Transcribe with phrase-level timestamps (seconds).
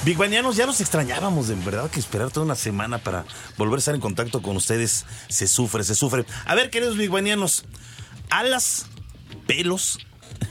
[0.00, 0.16] Radio Big Bang.
[0.16, 3.24] Big Bangianos, ya los extrañábamos, de verdad que esperar toda una semana para
[3.56, 6.24] volver a estar en contacto con ustedes se sufre, se sufre.
[6.46, 7.64] A ver, queridos Big Bangianos,
[8.30, 8.86] alas,
[9.46, 9.98] pelos,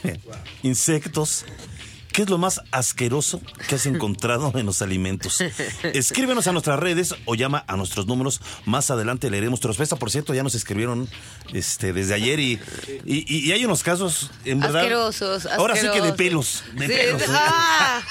[0.63, 1.45] insectos,
[2.19, 5.39] ¿Qué es lo más asqueroso que has encontrado en los alimentos?
[5.93, 8.41] Escríbenos a nuestras redes o llama a nuestros números.
[8.65, 9.95] Más adelante leeremos tu respuesta.
[9.95, 11.07] Por cierto, ya nos escribieron
[11.53, 12.59] este, desde ayer y,
[13.05, 14.81] y, hay unos casos, en verdad.
[14.81, 16.65] Asquerosos, Ahora sí que de pelos.
[16.73, 17.21] De pelos.
[17.29, 18.01] Ah.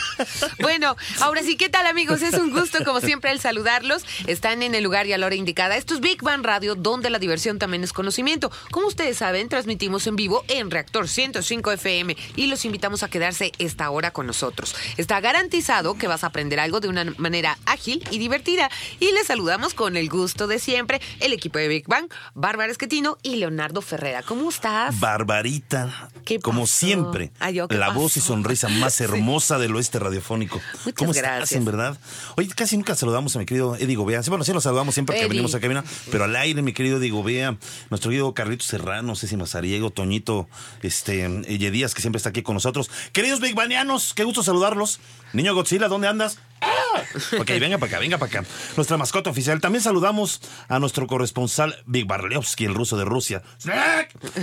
[0.61, 2.23] bueno, ahora sí, ¿qué tal, amigos?
[2.23, 4.07] Es un gusto, como siempre, el saludarlos.
[4.27, 5.77] Están en el lugar y a la hora indicada.
[5.77, 8.51] Esto es Big Bang Radio, donde la diversión también es conocimiento.
[8.71, 13.53] Como ustedes saben, transmitimos en vivo en Reactor 105 FM y los invitamos a quedarse
[13.59, 14.77] esta ahora con nosotros.
[14.97, 18.71] Está garantizado que vas a aprender algo de una manera ágil y divertida.
[19.01, 23.19] Y les saludamos con el gusto de siempre el equipo de Big Bang, Bárbara Esquetino
[23.25, 24.23] y Leonardo Ferrera.
[24.23, 25.01] ¿Cómo estás?
[25.01, 26.11] Barbarita.
[26.43, 27.33] Como siempre,
[27.71, 30.61] la voz y sonrisa más hermosa del oeste radiofónico.
[30.85, 31.43] Muchas ¿Cómo gracias.
[31.43, 31.99] estás, en verdad?
[32.37, 34.21] Oye, casi nunca saludamos a mi querido Eddie Gobea.
[34.29, 35.31] Bueno, sí lo saludamos siempre que Eddie.
[35.31, 37.57] venimos a cabina, pero al aire, mi querido Eddie Gobea,
[37.91, 40.49] nuestro querido Carlitos Serrano, Ceci Mazariego, Toñito,
[40.83, 42.91] este, Díaz, que siempre está aquí con nosotros.
[43.13, 45.01] Queridos Big Banianos, qué gusto saludarlos.
[45.33, 46.39] Niño Godzilla, ¿dónde andas?
[46.61, 47.03] ¡Ah!
[47.39, 48.49] Ok, venga para acá, venga para acá.
[48.77, 49.61] Nuestra mascota oficial.
[49.61, 53.43] También saludamos a nuestro corresponsal Big Barlevsky, el ruso de Rusia.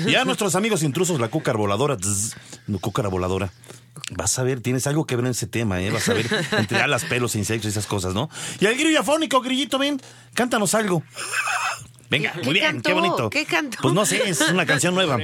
[0.05, 1.97] Y a nuestros amigos intrusos, la cúcara voladora.
[2.81, 3.51] Cúcara voladora.
[4.11, 5.89] Vas a ver, tienes algo que ver en ese tema, ¿eh?
[5.89, 8.29] Vas a ver entre alas, pelos, insectos y esas cosas, ¿no?
[8.59, 9.99] Y al grillo afónico, grillito, ven,
[10.33, 11.01] cántanos algo.
[12.09, 12.89] Venga, ¿Qué muy bien, cantó?
[12.89, 13.29] qué bonito.
[13.29, 13.77] ¿Qué cantó?
[13.81, 15.17] Pues no sé, es una canción nueva.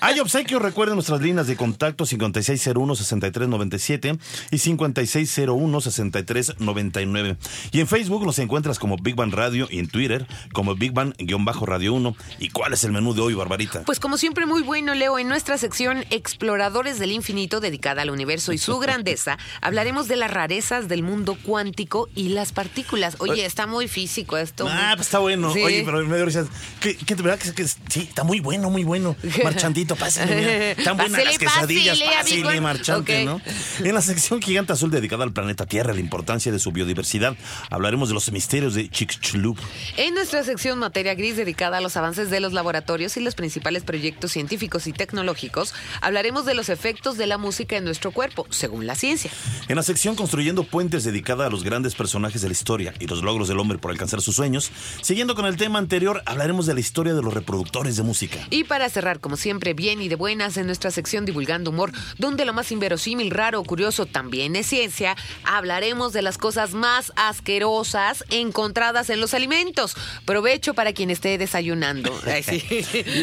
[0.00, 4.18] Hay obsequios, recuerden nuestras líneas de contacto 5601-6397
[4.50, 7.36] y 5601-6399.
[7.72, 11.94] Y en Facebook nos encuentras como Big Bang Radio y en Twitter como Big Bang-Radio
[11.94, 12.16] 1.
[12.38, 13.82] ¿Y cuál es el menú de hoy, Barbarita?
[13.84, 18.52] Pues como siempre muy bueno, Leo, en nuestra sección Exploradores del Infinito dedicada al universo
[18.52, 23.16] y su grandeza, hablaremos de las rarezas del mundo cuántico y las partículas.
[23.18, 24.66] Oye, está muy físico esto.
[24.68, 25.52] Ah, pues está bueno.
[25.52, 25.62] Sí.
[25.62, 26.46] Oye, pero me dio risa.
[26.80, 29.16] ¿Qué, qué de verdad que, que sí, está muy bueno, muy bueno.
[29.44, 30.74] Marchandito, pásale.
[30.76, 32.62] Tan buenas las quesadillas, pásale, amigo.
[32.62, 33.24] marchante.
[33.24, 33.40] ¿no?
[33.80, 37.36] En la sección Gigante Azul dedicada al planeta Tierra, la importancia de su biodiversidad,
[37.70, 39.58] hablaremos de los misterios de Chicxulub.
[39.96, 43.82] En nuestra sección Materia Gris dedicada a los avances de los laboratorios y los principales
[43.84, 48.86] proyectos científicos y tecnológicos, hablaremos de los efectos de la música en nuestro cuerpo, según
[48.86, 49.30] la ciencia.
[49.68, 53.22] En la sección Construyendo Puentes dedicada a los grandes personajes de la historia y los
[53.22, 54.70] logros del hombre por alcanzar sus sueños,
[55.02, 58.36] siguiendo con el tema anterior, hablaremos de la historia de los reproductores de música.
[58.50, 62.44] Y para cerrar, como siempre, bien y de buenas en nuestra sección Divulgando Humor, donde
[62.44, 68.22] lo más inverosímil, raro o curioso también es ciencia, hablaremos de las cosas más asquerosas
[68.28, 69.96] encontradas en los alimentos.
[70.26, 72.14] Provecho para quien esté desayunando.
[72.26, 72.62] Ay, sí.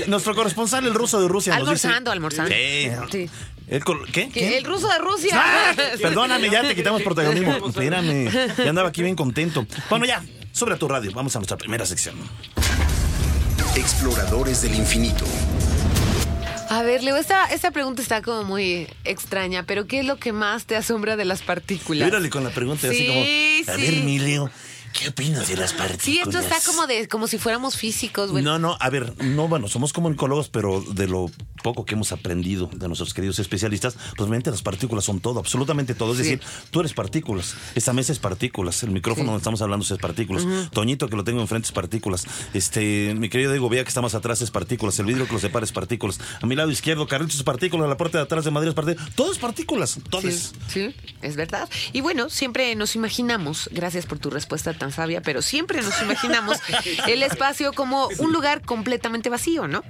[0.08, 2.52] Nuestro corresponsal, el ruso de Rusia, nos dice- Almorzando, almorzando.
[2.52, 2.90] Sí.
[3.12, 3.30] Sí.
[3.68, 4.30] El col- ¿Qué?
[4.30, 4.58] Que ¿Qué?
[4.58, 5.34] El ruso de Rusia.
[5.36, 5.74] ¡Ah!
[6.02, 7.68] Perdóname, ya te quitamos protagonismo.
[7.68, 9.66] Espérame, ya andaba aquí bien contento.
[9.90, 10.24] Bueno, ya,
[10.56, 12.16] sobre tu radio, vamos a nuestra primera sección.
[13.76, 15.26] Exploradores del infinito.
[16.70, 20.32] A ver, Leo, esta, esta pregunta está como muy extraña, pero ¿qué es lo que
[20.32, 22.06] más te asombra de las partículas?
[22.06, 23.82] Mírale con la pregunta así Sí, como, a sí.
[23.82, 24.50] ver, mi Leo,
[24.98, 26.04] ¿qué opinas de las partículas?
[26.04, 28.44] Sí, esto está como de como si fuéramos físicos, güey.
[28.44, 31.30] No, no, a ver, no, bueno, somos comunicólogos, pero de lo
[31.64, 35.96] poco que hemos aprendido de nuestros queridos especialistas, pues realmente las partículas son todo, absolutamente
[35.96, 36.12] todo.
[36.14, 36.24] Es Sí.
[36.24, 36.42] decir,
[36.72, 41.10] tú eres partículas, esta mesa es partículas, el micrófono donde estamos hablando es partículas, Toñito
[41.10, 44.42] que lo tengo enfrente es partículas, este, mi querido Diego Vea que está más atrás
[44.42, 47.44] es partículas, el vidrio que lo separa es partículas, a mi lado izquierdo Carlitos es
[47.44, 50.54] partículas, la parte de atrás de Madrid es partículas, todo es partículas, Sí, es.
[50.68, 51.68] sí, es verdad.
[51.94, 56.58] Y bueno, siempre nos imaginamos, gracias por tu respuesta tan sabia, pero siempre nos imaginamos
[57.08, 59.84] el espacio como un lugar completamente vacío, ¿no?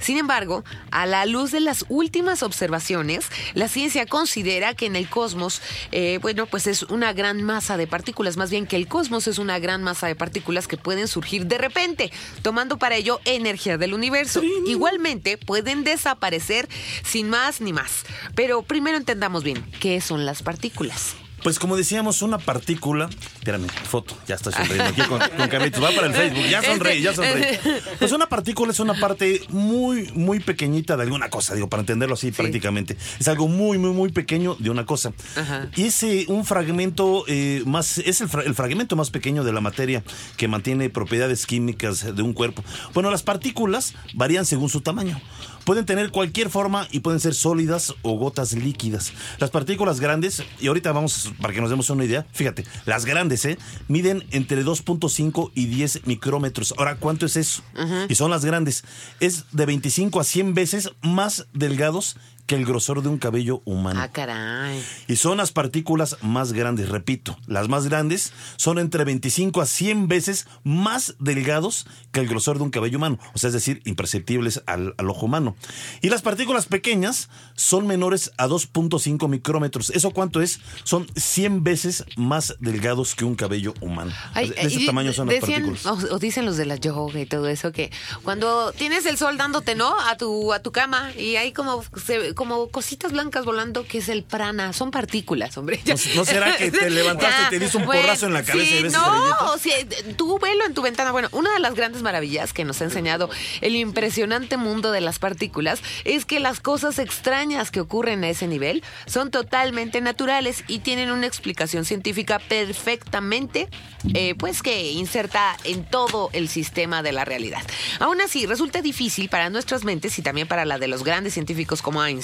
[0.00, 5.08] Sin embargo, a la luz de las últimas observaciones, la ciencia considera que en el
[5.08, 5.62] cosmos,
[5.92, 9.38] eh, bueno, pues es una gran masa de partículas, más bien que el cosmos es
[9.38, 12.12] una gran masa de partículas que pueden surgir de repente,
[12.42, 14.42] tomando para ello energía del universo.
[14.66, 16.68] Igualmente, pueden desaparecer
[17.04, 18.04] sin más ni más.
[18.34, 21.16] Pero primero entendamos bien, ¿qué son las partículas?
[21.42, 23.08] Pues como decíamos, una partícula.
[23.34, 25.82] Espérame, foto, ya estoy sonriendo aquí con, con.
[25.82, 27.58] Va para el Facebook, ya sonreí, ya sonreí.
[27.98, 32.14] Pues una partícula es una parte muy, muy pequeñita de alguna cosa, digo, para entenderlo
[32.14, 32.96] así prácticamente.
[33.18, 35.12] Es algo muy, muy, muy pequeño de una cosa.
[35.36, 35.68] Ajá.
[35.74, 39.52] Y es eh, un fragmento eh, más, es el, fra- el fragmento más pequeño de
[39.52, 40.04] la materia
[40.36, 42.62] que mantiene propiedades químicas de un cuerpo.
[42.94, 45.20] Bueno, las partículas varían según su tamaño.
[45.64, 49.12] Pueden tener cualquier forma y pueden ser sólidas o gotas líquidas.
[49.38, 53.44] Las partículas grandes, y ahorita vamos para que nos demos una idea, fíjate, las grandes,
[53.44, 53.58] ¿eh?
[53.88, 56.74] Miden entre 2.5 y 10 micrómetros.
[56.78, 57.62] Ahora, ¿cuánto es eso?
[58.08, 58.84] Y son las grandes.
[59.20, 62.16] Es de 25 a 100 veces más delgados
[62.46, 64.00] que el grosor de un cabello humano.
[64.02, 64.82] Ah, caray.
[65.08, 70.08] Y son las partículas más grandes, repito, las más grandes son entre 25 a 100
[70.08, 74.62] veces más delgados que el grosor de un cabello humano, o sea, es decir, imperceptibles
[74.66, 75.56] al, al ojo humano.
[76.00, 79.90] Y las partículas pequeñas son menores a 2.5 micrómetros.
[79.90, 80.60] ¿Eso cuánto es?
[80.84, 84.12] Son 100 veces más delgados que un cabello humano.
[84.34, 85.86] Ay, de ese y tamaño son las partículas.
[85.86, 87.90] O, o dicen los de la yoga y todo eso, que
[88.24, 89.94] cuando tienes el sol dándote, ¿no?
[90.00, 94.08] A tu, a tu cama y hay como, se- como cositas blancas volando, que es
[94.08, 94.72] el prana.
[94.72, 95.80] Son partículas, hombre.
[95.86, 98.82] ¿No- no será que te levantaste y te diste un porrazo en la cabeza y
[98.82, 99.74] ves No, o sea,
[100.16, 101.12] tú velo en tu ventana.
[101.12, 103.30] Bueno, una de las grandes maravillas que nos ha enseñado
[103.60, 108.46] el impresionante mundo de las partículas es que las cosas extrañas que ocurren a ese
[108.46, 113.68] nivel son totalmente naturales y tienen una explicación científica perfectamente,
[114.14, 117.62] eh, pues que inserta en todo el sistema de la realidad.
[118.00, 121.82] Aún así, resulta difícil para nuestras mentes y también para la de los grandes científicos
[121.82, 122.21] como Einstein,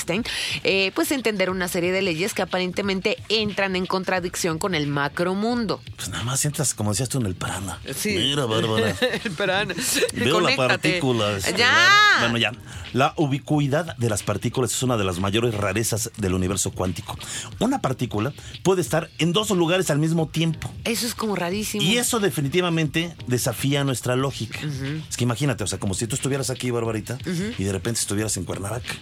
[0.65, 5.81] eh, pues entender una serie de leyes que aparentemente entran en contradicción con el macromundo.
[5.97, 7.79] Pues nada más entras, como decías tú, en el prana.
[7.95, 8.11] Sí.
[8.17, 8.95] Mira, Bárbara.
[9.25, 9.75] El prana.
[10.15, 10.69] Veo la Conéctate.
[10.91, 11.37] partícula.
[11.37, 11.73] este, Ya.
[11.73, 12.53] la- Bueno, ya.
[12.95, 17.19] La ubicuidad de las partículas es una de las mayores rarezas del universo cuántico.
[17.59, 20.73] Una partícula puede estar en dos lugares al mismo tiempo.
[20.85, 21.83] Eso es como rarísimo.
[21.83, 24.61] Y eso definitivamente desafía nuestra lógica.
[25.09, 27.19] Es que imagínate, o sea, como si tú estuvieras aquí, Barbarita,
[27.59, 28.95] y de repente estuvieras en Cuernavaca,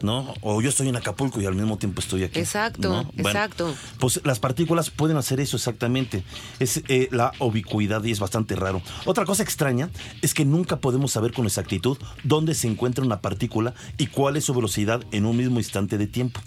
[0.00, 0.32] ¿no?
[0.40, 2.38] O yo estoy en Acapulco y al mismo tiempo estoy aquí.
[2.38, 3.04] Exacto, ¿no?
[3.04, 3.74] Bueno, exacto.
[3.98, 6.22] pues las partículas pueden hacer eso exactamente.
[6.58, 8.82] Es eh, la ubicuidad y es bastante raro.
[9.04, 9.90] Otra cosa extraña
[10.22, 14.44] es que nunca podemos saber con exactitud dónde se encuentra una partícula y cuál es
[14.44, 16.40] su velocidad en un mismo instante de tiempo.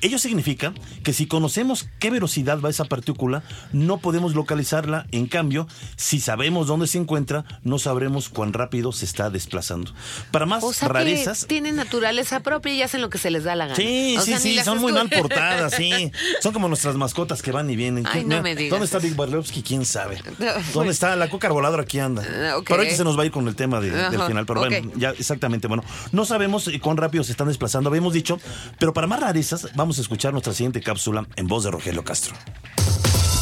[0.00, 3.42] Ello significa que si conocemos qué velocidad va esa partícula,
[3.72, 5.06] no podemos localizarla.
[5.12, 9.92] En cambio, si sabemos dónde se encuentra, no sabremos cuán rápido se está desplazando.
[10.30, 13.44] Para más o sea rarezas, que tienen naturaleza propia y hacen lo que se les
[13.44, 13.76] da la gana.
[13.76, 16.10] Sí, O sí, sea, sí, son muy mal portadas, sí.
[16.40, 18.06] Son como nuestras mascotas que van y vienen.
[18.06, 18.98] Ay, no Mira, me digas ¿Dónde está.
[18.98, 19.62] Big Barlowski?
[19.62, 20.16] ¿Quién sabe?
[20.38, 21.82] ¿Dónde pues- está la coca arboladora?
[21.82, 22.22] Aquí anda.
[22.22, 22.64] Ah, ok.
[22.68, 24.46] Pero ahorita se nos va a ir con el tema de- del final.
[24.46, 25.68] Pero bueno, ya exactamente.
[25.68, 28.38] Bueno, no sabemos cuán rápido se están desplazando, habíamos dicho.
[28.78, 32.34] Pero para más rarezas, vamos a escuchar nuestra siguiente cápsula en voz de Rogelio Castro.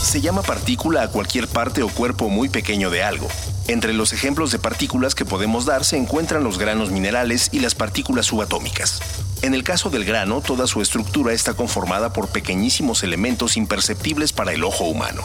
[0.03, 3.29] Se llama partícula a cualquier parte o cuerpo muy pequeño de algo.
[3.69, 7.75] Entre los ejemplos de partículas que podemos dar se encuentran los granos minerales y las
[7.75, 9.01] partículas subatómicas.
[9.43, 14.53] En el caso del grano, toda su estructura está conformada por pequeñísimos elementos imperceptibles para
[14.53, 15.25] el ojo humano.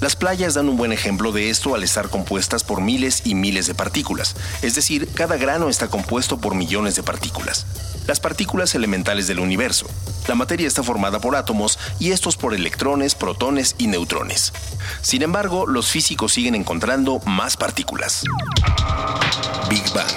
[0.00, 3.66] Las playas dan un buen ejemplo de esto al estar compuestas por miles y miles
[3.66, 7.66] de partículas, es decir, cada grano está compuesto por millones de partículas.
[8.06, 9.86] Las partículas elementales del universo.
[10.26, 14.52] La materia está formada por átomos y estos por electrones, protones y neutrones.
[15.02, 18.24] Sin embargo, los físicos siguen encontrando más partículas.
[19.68, 20.08] Big Bang.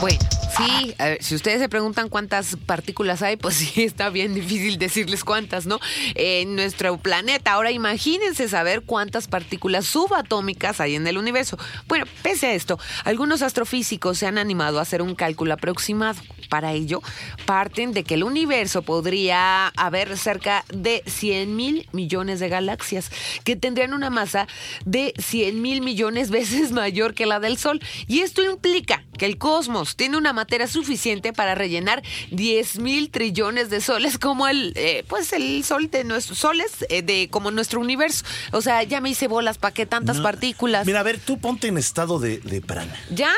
[0.00, 0.20] Bueno,
[0.56, 5.24] sí, ver, si ustedes se preguntan cuántas partículas hay, pues sí, está bien difícil decirles
[5.24, 5.80] cuántas, ¿no?
[6.14, 7.52] En nuestro planeta.
[7.52, 11.58] Ahora imagínense saber cuántas partículas subatómicas hay en el universo.
[11.88, 16.20] Bueno, pese a esto, algunos astrofísicos se han animado a hacer un cálculo aproximado.
[16.54, 17.02] Para ello,
[17.46, 23.10] parten de que el universo podría haber cerca de 100 mil millones de galaxias,
[23.42, 24.46] que tendrían una masa
[24.84, 27.80] de 100 mil millones veces mayor que la del Sol.
[28.06, 33.68] Y esto implica que el cosmos tiene una materia suficiente para rellenar 10 mil trillones
[33.68, 37.80] de soles como el, eh, pues el sol de nuestros soles, eh, de como nuestro
[37.80, 38.24] universo.
[38.52, 40.22] O sea, ya me hice bolas, ¿para qué tantas No.
[40.22, 40.86] partículas?
[40.86, 42.94] Mira, a ver, tú ponte en estado de, de prana.
[43.10, 43.32] Ya.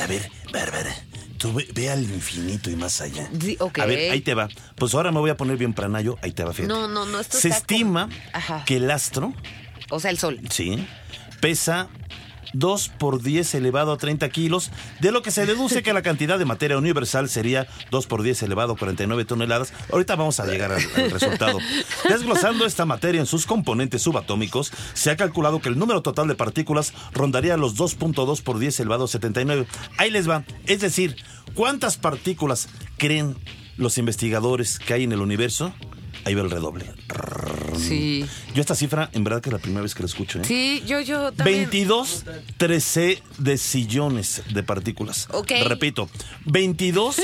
[0.00, 0.94] A ver, Bárbara,
[1.38, 3.28] tú ve, ve al infinito y más allá.
[3.40, 3.78] Sí, ok.
[3.80, 4.48] A ver, ahí te va.
[4.76, 6.72] Pues ahora me voy a poner bien pranayo, ahí te va, fíjate.
[6.72, 8.08] No, no, no, esto Se está estima
[8.66, 9.32] que el astro,
[9.90, 10.40] O sea, el sol.
[10.50, 10.86] sí,
[11.40, 11.88] pesa
[12.54, 14.70] 2 por 10 elevado a 30 kilos,
[15.00, 18.42] de lo que se deduce que la cantidad de materia universal sería 2 por 10
[18.44, 19.72] elevado a 49 toneladas.
[19.92, 21.58] Ahorita vamos a llegar al, al resultado.
[22.08, 26.34] Desglosando esta materia en sus componentes subatómicos, se ha calculado que el número total de
[26.34, 29.66] partículas rondaría los 2.2 por 10 elevado a 79.
[29.98, 30.44] Ahí les va.
[30.66, 31.16] Es decir,
[31.54, 33.36] ¿cuántas partículas creen
[33.76, 35.72] los investigadores que hay en el universo?
[36.24, 36.86] ahí va el redoble.
[37.78, 38.26] Sí.
[38.54, 40.38] Yo esta cifra, en verdad que es la primera vez que la escucho.
[40.40, 40.44] ¿eh?
[40.44, 41.68] Sí, yo, yo también.
[41.70, 42.24] 22
[42.58, 45.28] 13 decillones de partículas.
[45.30, 45.52] Ok.
[45.66, 46.08] Repito,
[46.46, 47.20] 22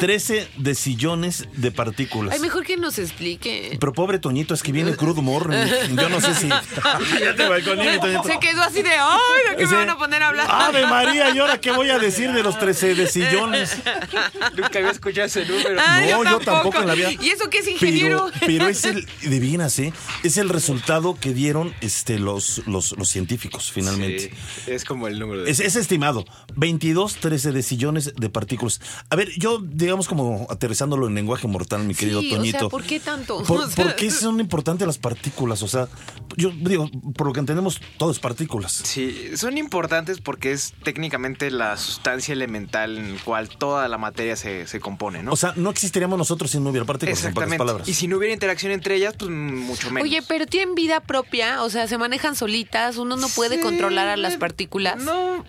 [0.00, 2.34] 13 decillones de partículas.
[2.34, 3.76] Ay, mejor que nos explique.
[3.78, 5.50] Pero pobre Toñito, es que viene crudo humor.
[5.90, 6.48] Yo no sé si.
[7.20, 8.24] ya te voy con él, Toñito.
[8.24, 9.18] Se quedó así de, ay,
[9.50, 10.46] ¿de qué Ese- me van a poner a hablar?
[10.50, 13.76] Ave María, ¿y ahora qué voy a decir de los 13 decillones?
[14.56, 15.76] Nunca había escuchado ese número.
[15.78, 17.10] Ah, No, yo tampoco en la vida.
[17.20, 18.30] ¿Y eso qué es ingeniero?
[18.40, 19.91] Pero, pero es el, divinas, ¿eh?
[20.22, 24.32] Es el resultado que dieron este, los, los, los científicos, finalmente.
[24.64, 25.50] Sí, es como el número de...
[25.50, 26.24] Es, es estimado,
[26.56, 28.80] 22, 13 decillones de partículas.
[29.10, 32.68] A ver, yo, digamos, como aterrizándolo en lenguaje mortal, mi querido Sí, o sea, Toñito.
[32.68, 33.42] ¿por qué tanto?
[33.42, 35.62] ¿Por, O sea, por qué son importantes las partículas?
[35.62, 35.88] O sea,
[36.36, 38.72] yo digo, por lo que entendemos, todo es partículas.
[38.72, 44.36] Sí, son importantes porque es técnicamente la sustancia elemental en la cual toda la materia
[44.36, 45.32] se, se compone, ¿no?
[45.32, 47.88] O sea, no existiríamos nosotros si no hubiera partículas, en pocas palabras.
[47.88, 50.08] Y si no hubiera interacción entre ellas, pues mucho menos.
[50.08, 54.08] Oye, pero tienen vida propia, o sea, se manejan solitas, uno no puede Sí, controlar
[54.08, 54.96] a las partículas.
[55.02, 55.44] No,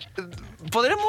[0.70, 1.04] podremos,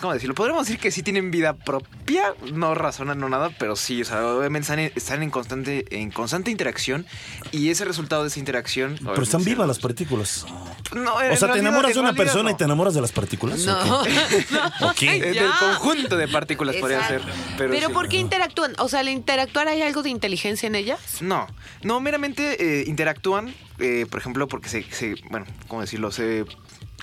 [0.00, 0.34] ¿cómo decirlo?
[0.34, 4.26] Podremos decir que sí tienen vida propia, no razonan, no nada, pero sí, o sea,
[4.26, 7.06] obviamente están en, están en constante, en constante interacción
[7.52, 8.98] y ese resultado de esa interacción.
[9.04, 10.46] Pero están vivas las partículas.
[10.94, 13.60] No, O sea, te enamoras de una persona y te enamoras de las partículas.
[13.60, 14.10] No, ¿o qué?
[14.80, 15.08] no, ¿O qué?
[15.10, 17.20] ay, Del conjunto de partículas podría ser.
[17.56, 17.92] Pero, Pero, sí.
[17.92, 18.74] ¿por qué interactúan?
[18.78, 20.98] O sea, al interactuar hay algo de inteligencia en ellas.
[21.20, 21.46] No,
[21.82, 26.10] no, meramente eh, interactúan, eh, por ejemplo, porque se, se- bueno, ¿cómo decirlo?
[26.10, 26.44] Se,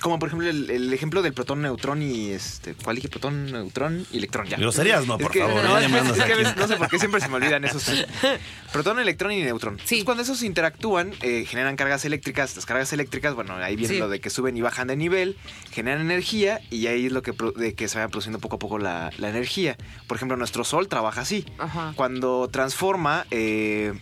[0.00, 3.08] como por ejemplo el, el ejemplo del protón, neutrón y este, ¿cuál dije?
[3.08, 4.56] Protón, neutrón y electrón, ya.
[4.56, 5.84] Groserías, no, Es por que- favor, no, es
[6.18, 8.06] es que veces no sé por qué siempre se me olvidan esos tres.
[8.72, 9.76] Protón, electrón y neutrón.
[9.78, 9.82] Sí.
[10.00, 12.54] Entonces, cuando esos interactúan, eh, generan cargas eléctricas.
[12.56, 13.98] Las cargas eléctricas, bueno, ahí viene Sí.
[14.00, 15.36] lo de que suben y bajan de nivel,
[15.72, 18.58] generan energía y ahí es lo que, pro- de que se va produciendo poco a
[18.58, 19.76] poco la, la energía.
[20.06, 21.44] Por ejemplo, nuestro Sol trabaja así.
[21.58, 21.92] Ajá.
[21.96, 23.94] Cuando transforma eh,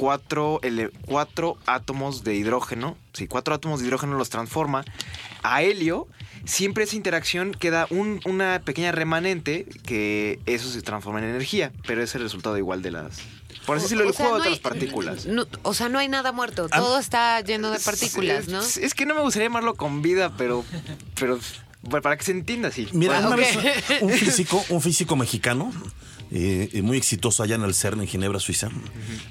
[0.00, 0.60] cuatro,
[1.06, 4.84] cuatro átomos de hidrógeno, sí, cuatro átomos de hidrógeno los transforma
[5.42, 6.08] a helio,
[6.44, 12.02] siempre esa interacción queda un- una pequeña remanente que eso se transforma en energía, pero
[12.02, 13.18] es el resultado igual de las...
[13.66, 15.26] Por así decirlo, el juego de las partículas.
[15.26, 16.78] no- o sea, no hay nada muerto, Ah.
[16.78, 18.60] todo está lleno de partículas, ¿no?
[18.60, 20.64] Es, es que no me gustaría llamarlo con vida, pero...
[21.18, 21.38] pero
[21.82, 22.88] bueno, para que se entienda así.
[22.92, 23.56] Mira, Ah, una vez
[24.00, 25.72] un físico, un físico mexicano,
[26.32, 28.68] eh, eh, muy exitoso allá en el CERN, en Ginebra, Suiza,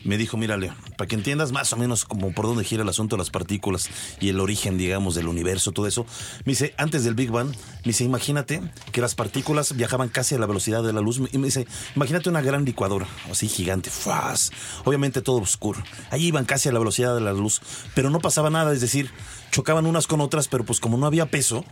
[0.04, 2.90] me dijo, mira, Leo, para que entiendas más o menos como por dónde gira el
[2.90, 3.90] asunto de las partículas
[4.20, 6.06] y el origen, digamos, del universo, todo eso,
[6.46, 10.40] me dice, antes del Big Bang, me dice, imagínate que las partículas viajaban casi a
[10.40, 14.52] la velocidad de la luz, y me dice, imagínate una gran licuadora, así gigante, ¡fuas!
[14.86, 17.62] obviamente todo oscuro, ahí iban casi a la velocidad de la luz,
[17.96, 19.10] pero no pasaba nada, es decir,
[19.52, 21.64] chocaban unas con otras, pero pues como no había peso,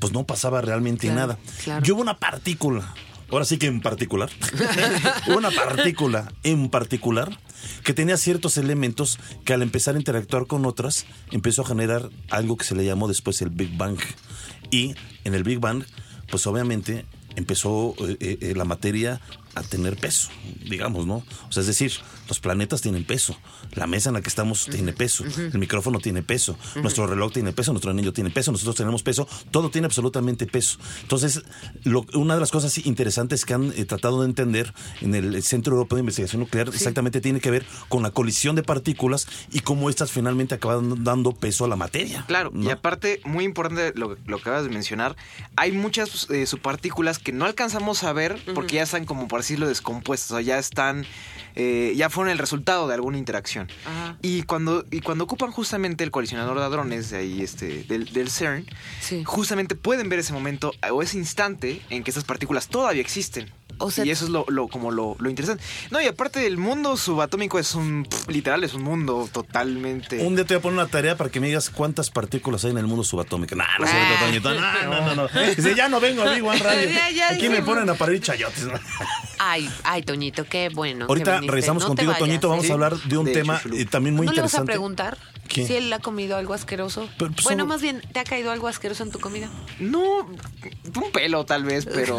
[0.00, 1.38] pues no pasaba realmente Claro, nada.
[1.62, 1.84] claro.
[1.84, 2.92] Yo hubo una partícula,
[3.30, 4.30] ahora sí que en particular,
[5.36, 7.38] una partícula en particular
[7.82, 12.56] que tenía ciertos elementos que al empezar a interactuar con otras empezó a generar algo
[12.56, 13.98] que se le llamó después el Big Bang.
[14.70, 15.84] Y en el Big Bang,
[16.30, 19.20] pues obviamente empezó eh, eh, la materia
[19.54, 20.28] a tener peso,
[20.68, 21.24] digamos, ¿no?
[21.48, 21.92] O sea, es decir,
[22.28, 23.36] los planetas tienen peso,
[23.74, 27.52] la mesa en la que estamos tiene peso, el micrófono tiene peso, nuestro reloj tiene
[27.52, 30.78] peso, nuestro anillo tiene peso, nosotros tenemos peso, todo tiene absolutamente peso.
[31.02, 31.42] Entonces,
[31.84, 35.74] lo- una de las cosas interesantes que han eh, tratado de entender en el Centro
[35.74, 39.90] Europeo de Investigación Nuclear exactamente tiene que ver con la colisión de partículas y cómo
[39.90, 42.24] estas finalmente acaban dando peso a la materia.
[42.26, 45.16] Claro, y aparte, muy importante lo, lo que acabas de mencionar,
[45.56, 49.68] hay muchas eh, subpartículas que no alcanzamos a ver porque ya están como por decirlo
[49.68, 51.06] descompuestas, o sea, ya están,
[51.54, 53.68] eh, ya fueron el resultado de alguna interacción.
[53.86, 54.18] Ajá.
[54.22, 58.30] Y cuando, y cuando ocupan justamente el colisionador de hadrones de ahí, este, del, del
[58.30, 58.66] CERN,
[59.00, 59.22] Sí.
[59.24, 63.50] justamente pueden ver ese momento o ese instante en que esas partículas todavía existen.
[63.78, 65.62] O sea- y eso es lo, lo- como lo, lo interesante.
[65.90, 70.24] No, y aparte el mundo subatómico es un, pff, literal, es un mundo totalmente...
[70.24, 72.70] Un día te voy a poner una tarea para que me digas cuántas partículas hay
[72.72, 73.54] en el mundo subatómico.
[73.56, 74.16] No, no, Ah.
[74.20, 74.54] Toñito.
[74.54, 75.28] no, no, no, no.
[75.56, 76.88] Dice, ya no vengo a Big One Radio.
[76.90, 78.64] Ya, ya Aquí me ponen a parir chayotes.
[78.66, 78.74] ¿no?
[79.38, 81.06] Ay, ay, Toñito, qué bueno.
[81.08, 82.48] Ahorita regresamos No contigo, vayas, Toñito.
[82.48, 82.70] Vamos ¿eh?
[82.70, 84.72] a hablar de un De tema eh, también muy ¿No le vas a interesante.
[84.72, 85.18] preguntar
[85.54, 85.66] ¿Qué?
[85.66, 87.08] si él ha comido algo asqueroso?
[87.18, 89.48] Pero, pues, bueno, son- más bien, ¿te ha caído algo asqueroso en tu comida?
[89.78, 92.16] No, un pelo tal vez, pero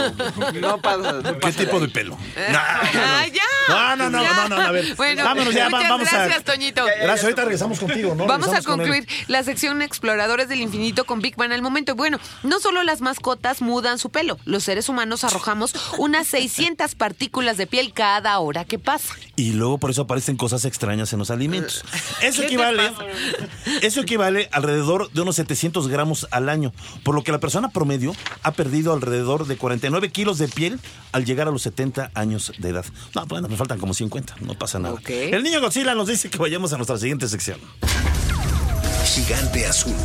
[0.54, 1.12] no pasa.
[1.14, 2.18] no ¿Qué pasa tipo de pelo?
[2.38, 3.42] ¡Ay, ya!
[3.68, 4.34] No, no, no, Ya.
[4.48, 4.96] no, no, a ver.
[4.96, 6.86] Bueno, Vámonos ya, muchas vamos a- gracias, Toñito.
[6.86, 8.26] Gracias, ahorita regresamos contigo, ¿no?
[8.26, 11.96] Vamos a con concluir la sección Exploradores del Infinito con Big Bang al momento.
[11.96, 17.58] Bueno, no solo las mascotas mudan su pelo, los seres humanos arrojamos unas 600 partículas
[17.58, 19.14] de piel cada hora que pasa.
[19.36, 21.84] Y luego por eso aparecen cosas extrañas en los alimentos.
[22.22, 22.92] Eso ¿Qué te equivale,
[23.82, 26.74] eso equivale alrededor de unos 700 gramos al año,
[27.04, 30.80] por lo que la persona promedio ha perdido alrededor de 49 kilos de piel
[31.12, 32.86] al llegar a los 70 años de edad.
[33.14, 34.96] No, bueno, me faltan como 50, no pasa nada.
[35.08, 37.60] El niño Godzilla nos dice que vayamos a nuestra siguiente sección.
[39.06, 39.96] Gigante azul.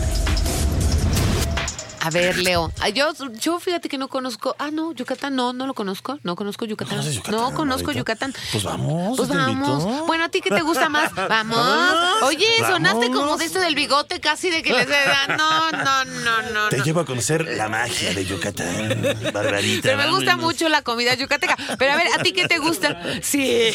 [2.01, 2.73] A ver, Leo.
[2.95, 4.57] Yo, yo fíjate que no conozco.
[4.59, 6.19] Ah, no, Yucatán no, no lo conozco.
[6.23, 6.97] No conozco Yucatán.
[6.97, 7.93] ¿No conoces Yucatán, No conozco?
[7.93, 8.35] Yucatán.
[8.53, 10.07] Pues vamos, Pues vamos.
[10.07, 11.15] Bueno, ¿a ti qué te gusta más?
[11.31, 11.57] Vamos.
[11.57, 15.37] Vamos, Oye, sonaste como de este del bigote casi de que les da.
[15.37, 16.69] No, no, no, no.
[16.71, 16.85] Te no.
[16.85, 19.03] llevo a conocer la magia de Yucatán,
[19.33, 19.83] Barbarita.
[19.83, 20.53] Pero me gusta vámonos.
[20.55, 21.57] mucho la comida yucateca.
[21.79, 23.01] Pero a ver, ¿a ti qué te gusta?
[23.23, 23.71] Sí.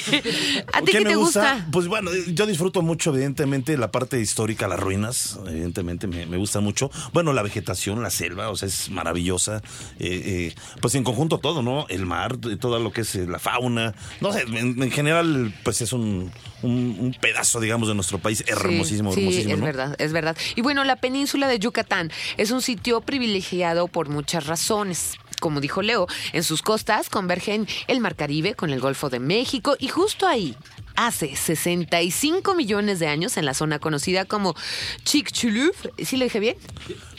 [0.73, 1.65] ¿A ti qué, te gusta?
[1.71, 6.59] Pues bueno, yo disfruto mucho, evidentemente, la parte histórica, las ruinas, evidentemente me, me gusta
[6.59, 6.89] mucho.
[7.13, 9.61] Bueno, la vegetación, la selva, o sea, es maravillosa.
[9.99, 11.85] Eh, eh, pues en conjunto todo, ¿no?
[11.89, 13.93] El mar, todo lo que es eh, la fauna.
[14.21, 16.31] No sé, en, en general, pues es un,
[16.61, 19.31] un- un pedazo, digamos, de nuestro país hermosísimo, sí, hermosísimo.
[19.47, 19.65] Sí, es ¿no?
[19.65, 20.35] verdad, es verdad.
[20.55, 25.15] Y bueno, la península de Yucatán es un sitio privilegiado por muchas razones.
[25.41, 29.75] Como dijo Leo, en sus costas convergen el Mar Caribe con el Golfo de México
[29.79, 30.55] y justo ahí,
[30.95, 34.55] hace 65 millones de años, en la zona conocida como
[35.03, 36.55] Chicxulub, ¿sí lo dije bien?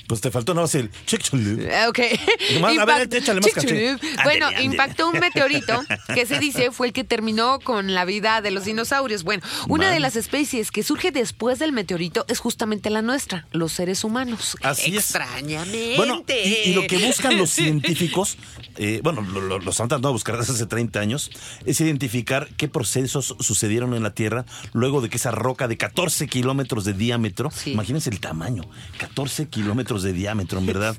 [0.08, 1.68] Pues te faltó, no, es el chick-chulú.
[1.72, 1.98] Ah, Ok.
[2.54, 3.66] Nomás, a ver, échale más caché.
[3.98, 4.22] Chicxulub.
[4.24, 5.82] Bueno, impactó un meteorito
[6.14, 9.22] que se dice fue el que terminó con la vida de los dinosaurios.
[9.24, 13.72] Bueno, una de las especies que surge después del meteorito es justamente la nuestra, los
[13.72, 14.56] seres humanos.
[14.62, 15.04] Así es.
[15.10, 15.94] Extrañamente.
[15.96, 18.36] Bueno, y, y lo que buscan los científicos,
[18.76, 21.30] eh, bueno, lo, lo- lo están tratando de buscar desde hace 30 años,
[21.64, 26.26] es identificar qué procesos sucedieron en la Tierra luego de que esa roca de 14
[26.28, 27.72] kilómetros de diámetro, Sí.
[27.72, 28.62] imagínense el tamaño,
[28.98, 30.96] 14 kilómetros de diámetro, en verdad.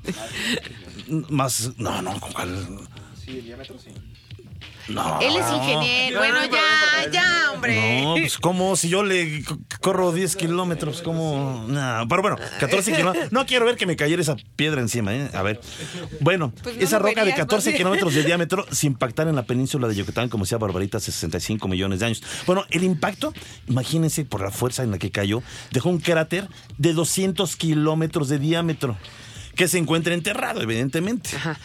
[1.30, 2.68] Más, no, no, ¿con cuál?
[4.90, 5.20] No.
[5.22, 6.20] Él es ingeniero.
[6.20, 8.02] Bueno, ya, ya, hombre.
[8.04, 9.44] No, pues como si yo le
[9.82, 11.66] corro 10 kilómetros, como...
[11.68, 13.32] No, pero bueno, 14 kilómetros.
[13.32, 15.30] No quiero ver que me cayera esa piedra encima, ¿eh?
[15.34, 15.60] A ver.
[16.22, 17.78] Bueno, Pues no esa roca de verías, 14 más bien.
[17.78, 21.68] kilómetros de diámetro se impactar en la península de Yucatán, como decía Barbarita, hace 65
[21.68, 22.24] millones de años.
[22.46, 23.34] Bueno, el impacto,
[23.68, 28.40] imagínense por la fuerza en la que cayó, dejó un cráter de 200 kilómetros de
[28.40, 28.98] diámetro,
[29.56, 31.36] que se encuentra enterrado, evidentemente.
[31.36, 31.60] Ajá.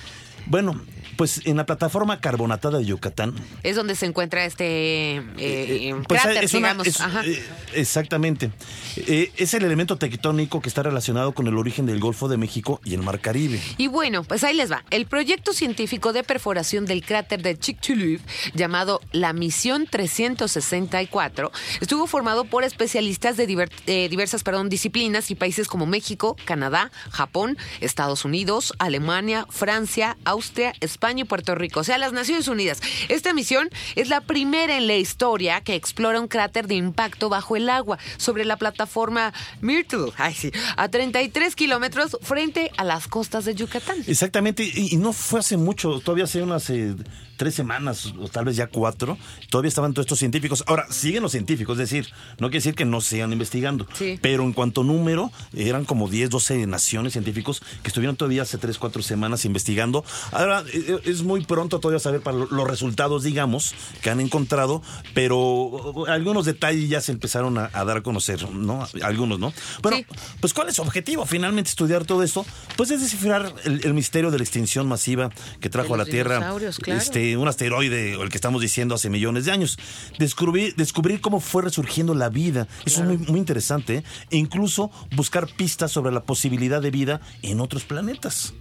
[0.47, 0.81] Bueno,
[1.16, 6.21] pues en la plataforma carbonatada de Yucatán, Es donde se encuentra este eh, eh, pues,
[6.23, 6.87] cráter, es una- digamos.
[6.87, 7.23] es- Ajá.
[7.25, 7.42] eh,
[7.75, 8.50] exactamente.
[8.97, 12.81] Eh, es el elemento tectónico que está relacionado con el origen del Golfo de México
[12.85, 13.61] y el Mar Caribe.
[13.78, 14.85] Y bueno, pues ahí les va.
[14.90, 18.20] El proyecto científico de perforación del cráter de Chicxulub,
[18.55, 25.35] llamado la Misión 364, estuvo formado por especialistas de diver- eh, diversas perdón, disciplinas y
[25.35, 31.81] países como México, Canadá, Japón, Estados Unidos, Alemania, Francia, Austria, España y Puerto Rico.
[31.81, 32.81] O sea, las Naciones Unidas.
[33.09, 37.57] Esta misión es la primera en la historia que explora un cráter de impacto bajo
[37.57, 43.45] el agua sobre la plataforma Myrtle, ay, sí, a 33 kilómetros frente a las costas
[43.45, 43.97] de Yucatán.
[44.07, 46.95] Exactamente, y, y no fue hace mucho, todavía hace unas eh,
[47.37, 49.19] tres semanas, o tal vez ya cuatro,
[49.51, 50.62] todavía estaban todos estos científicos.
[50.69, 54.19] Ahora, siguen los científicos, es decir, no quiere decir que no sigan investigando, Sí.
[54.23, 58.59] pero en cuanto a número, eran como 10, 12 naciones científicos que estuvieron todavía hace
[58.59, 60.05] tres, cuatro semanas investigando.
[60.31, 64.83] Ahora, eh, es muy pronto todavía saber para lo- los resultados, digamos, que han encontrado,
[65.14, 68.87] pero algunos detalles ya se empezaron a, a dar a conocer, ¿no?
[69.02, 69.52] Algunos, ¿no?
[69.83, 70.07] Bueno, Sí.
[70.40, 71.26] pues ¿cuál es su objetivo?
[71.26, 72.44] Finalmente estudiar todo esto,
[72.76, 76.38] pues es descifrar el, el misterio de la extinción masiva que trajo a la Tierra
[76.38, 76.59] claro.
[76.98, 79.78] este, un asteroide, o el que estamos diciendo hace millones de años.
[80.18, 82.66] Descubrir, descubrir cómo fue resurgiendo la vida.
[82.85, 83.96] Eso es muy, muy interesante.
[83.98, 84.05] ¿eh?
[84.31, 88.55] E incluso buscar pistas sobre la posibilidad de vida en otros planetas.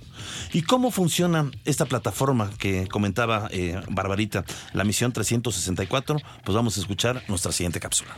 [0.54, 6.18] ¿Y cómo funciona esta plataforma que comentaba eh, Barbarita, la misión 364?
[6.44, 8.16] Pues vamos a escuchar nuestra siguiente cápsula.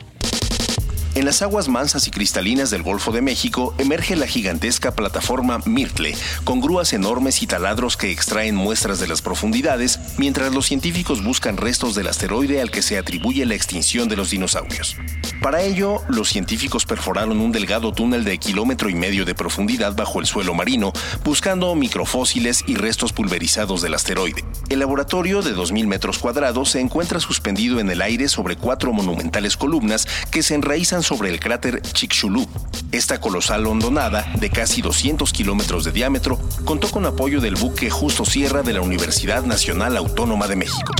[1.16, 6.16] En las aguas mansas y cristalinas del Golfo de México emerge la gigantesca plataforma Myrtle,
[6.42, 11.56] con grúas enormes y taladros que extraen muestras de las profundidades, mientras los científicos buscan
[11.56, 14.96] restos del asteroide al que se atribuye la extinción de los dinosaurios.
[15.40, 20.18] Para ello, los científicos perforaron un delgado túnel de kilómetro y medio de profundidad bajo
[20.18, 24.44] el suelo marino, buscando microfósiles y restos pulverizados del asteroide.
[24.68, 29.56] El laboratorio de 2.000 metros cuadrados se encuentra suspendido en el aire sobre cuatro monumentales
[29.56, 32.48] columnas que se enraizan sobre el cráter Chicxulub.
[32.90, 38.24] Esta colosal hondonada, de casi 200 kilómetros de diámetro, contó con apoyo del buque Justo
[38.24, 40.92] Sierra de la Universidad Nacional Autónoma de México.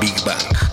[0.00, 0.63] Big Bang.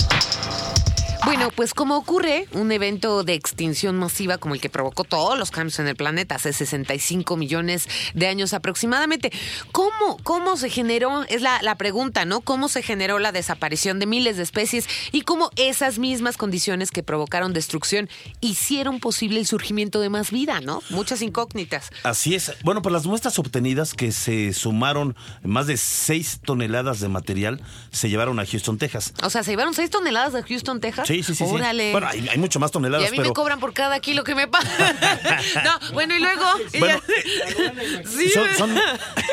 [1.23, 5.51] Bueno, pues como ocurre un evento de extinción masiva como el que provocó todos los
[5.51, 9.31] cambios en el planeta hace 65 millones de años aproximadamente,
[9.71, 11.23] ¿cómo, cómo se generó?
[11.23, 12.41] Es la, la pregunta, ¿no?
[12.41, 17.03] ¿Cómo se generó la desaparición de miles de especies y cómo esas mismas condiciones que
[17.03, 20.81] provocaron destrucción hicieron posible el surgimiento de más vida, ¿no?
[20.89, 21.91] Muchas incógnitas.
[22.01, 22.51] Así es.
[22.63, 28.10] Bueno, pues las muestras obtenidas que se sumaron más de 6 toneladas de material se
[28.10, 29.13] llevaron a Houston, Texas.
[29.23, 31.11] O sea, se llevaron 6 toneladas de Houston, Texas.
[31.12, 31.45] Sí, sí, sí.
[31.45, 31.52] sí.
[31.54, 31.91] Órale.
[31.91, 34.24] Bueno, hay, hay mucho más y toneladas, a mí pero me cobran por cada kilo
[34.24, 34.69] que me pasa.
[35.63, 36.43] no, bueno, y luego.
[36.74, 38.78] y Bueno, ya- Sí, son, son,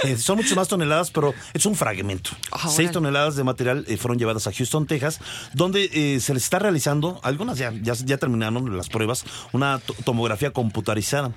[0.05, 2.31] eh, son muchas más toneladas, pero es un fragmento.
[2.51, 5.21] Ah, Seis toneladas de material eh, fueron llevadas a Houston, Texas,
[5.55, 9.95] donde eh, se les está realizando, algunas ya, ya, ya terminaron las pruebas, una to-
[10.05, 11.33] tomografía computarizada.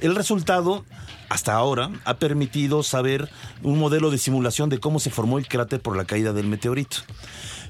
[0.00, 0.84] El resultado,
[1.28, 3.30] hasta ahora, ha permitido saber
[3.62, 6.98] un modelo de simulación de cómo se formó el cráter por la caída del meteorito.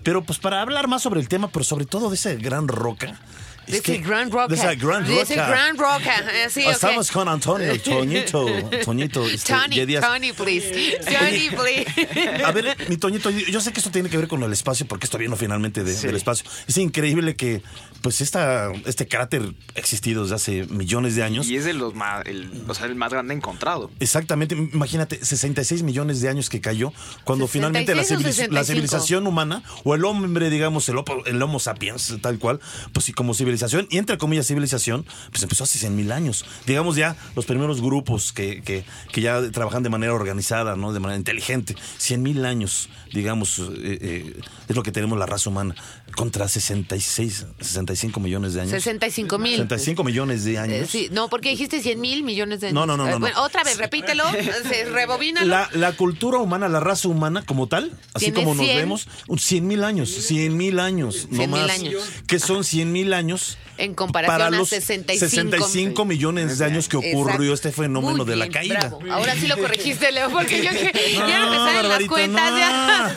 [0.07, 3.19] Pero pues para hablar más sobre el tema, pero sobre todo de esa gran roca.
[3.67, 4.47] es De que- Grand Roca.
[4.47, 5.49] De esa roca.
[5.49, 6.15] Grand Roca.
[6.33, 6.63] eh, Sí.
[6.65, 8.47] Estamos con Antonio, Toñito,
[8.85, 9.27] Toñito.
[9.27, 11.01] este, Tony, Tony, please.
[11.05, 12.45] Tony, please.
[12.45, 15.07] A ver, mi Toñito, yo sé que esto tiene que ver con el espacio, porque
[15.07, 16.07] esto vino finalmente de- Sí.
[16.07, 16.49] del espacio.
[16.69, 17.63] Es increíble que,
[18.07, 19.43] pues, esta, este cráter
[19.75, 21.49] ha existido desde hace millones de años.
[21.49, 23.91] Y es de los más, el, o sea, el más grande encontrado.
[23.99, 26.93] Exactamente, imagínate, 66 millones de años que cayó,
[27.25, 28.55] cuando 66 finalmente la, o civiliz- 65.
[28.55, 32.61] la civilización humana, o el hombre, digamos, el, Homo sapiens, tal cual,
[32.93, 36.45] pues sí, como civilización, y entre comillas civilización, pues empezó hace 100 mil años.
[36.65, 40.93] Digamos ya los primeros grupos que, que, que ya trabajan de manera organizada, ¿no?
[40.93, 41.75] De manera inteligente.
[41.99, 45.75] 100 mil años, digamos, eh, eh, es lo que tenemos la raza humana,
[46.15, 47.47] contra 66,
[47.97, 48.71] 65 millones de años.
[48.73, 49.57] 65 mil.
[49.57, 50.91] 65 millones de Eh, años.
[50.91, 52.75] sí, no, porque dijiste 100 mil millones de años.
[52.75, 53.43] No, no, no, Eh, no, bueno, no.
[53.45, 54.25] otra vez, repítelo,
[54.71, 55.47] se, rebobínalo.
[55.47, 58.77] La, la cultura humana, la raza humana como tal, así como nos 100.
[58.79, 61.71] vemos, un 100 mil años, 100 mil años, no 100,000 más.
[61.71, 62.03] años.
[62.27, 63.59] Que son 100 mil años.
[63.79, 67.53] En comparación para a los 65 65 millones de años que ocurrió Exacto.
[67.69, 68.79] este fenómeno Muy de la bien, caída.
[68.79, 69.01] bravo.
[69.13, 70.71] Ahora sí lo corregiste, Leo, porque yo
[71.21, 72.51] No, ya no me salen las cuentas.
[72.53, 72.59] no.
[72.59, 73.15] ya.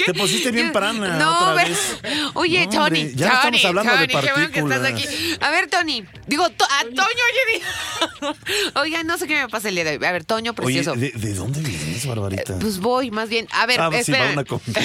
[0.06, 1.78] Te pusiste bien prana No, otra ve- vez.
[2.34, 5.04] Oye, No, Tony, hombre, ya no Tony, estamos hablando de Qué bueno que estás aquí.
[5.40, 8.34] A ver, Tony, digo, to- a Toño, oye,
[8.76, 10.04] Oiga, no sé qué me pasa el día de hoy.
[10.04, 10.94] A ver, Toño, Oye, precioso.
[10.98, 12.58] ¿de, de dónde vienes, Barbarita?
[12.58, 13.46] Pues voy, más bien.
[13.52, 14.34] A ver, Ah, pues espera.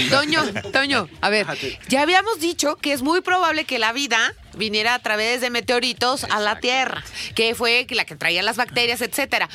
[0.10, 1.48] Toño, Toño, a ver.
[1.90, 6.24] Ya habíamos dicho que es muy probable que la vida viniera a través de meteoritos
[6.26, 7.04] a la Tierra,
[7.36, 9.50] que fue la que traía las bacterias, etcétera.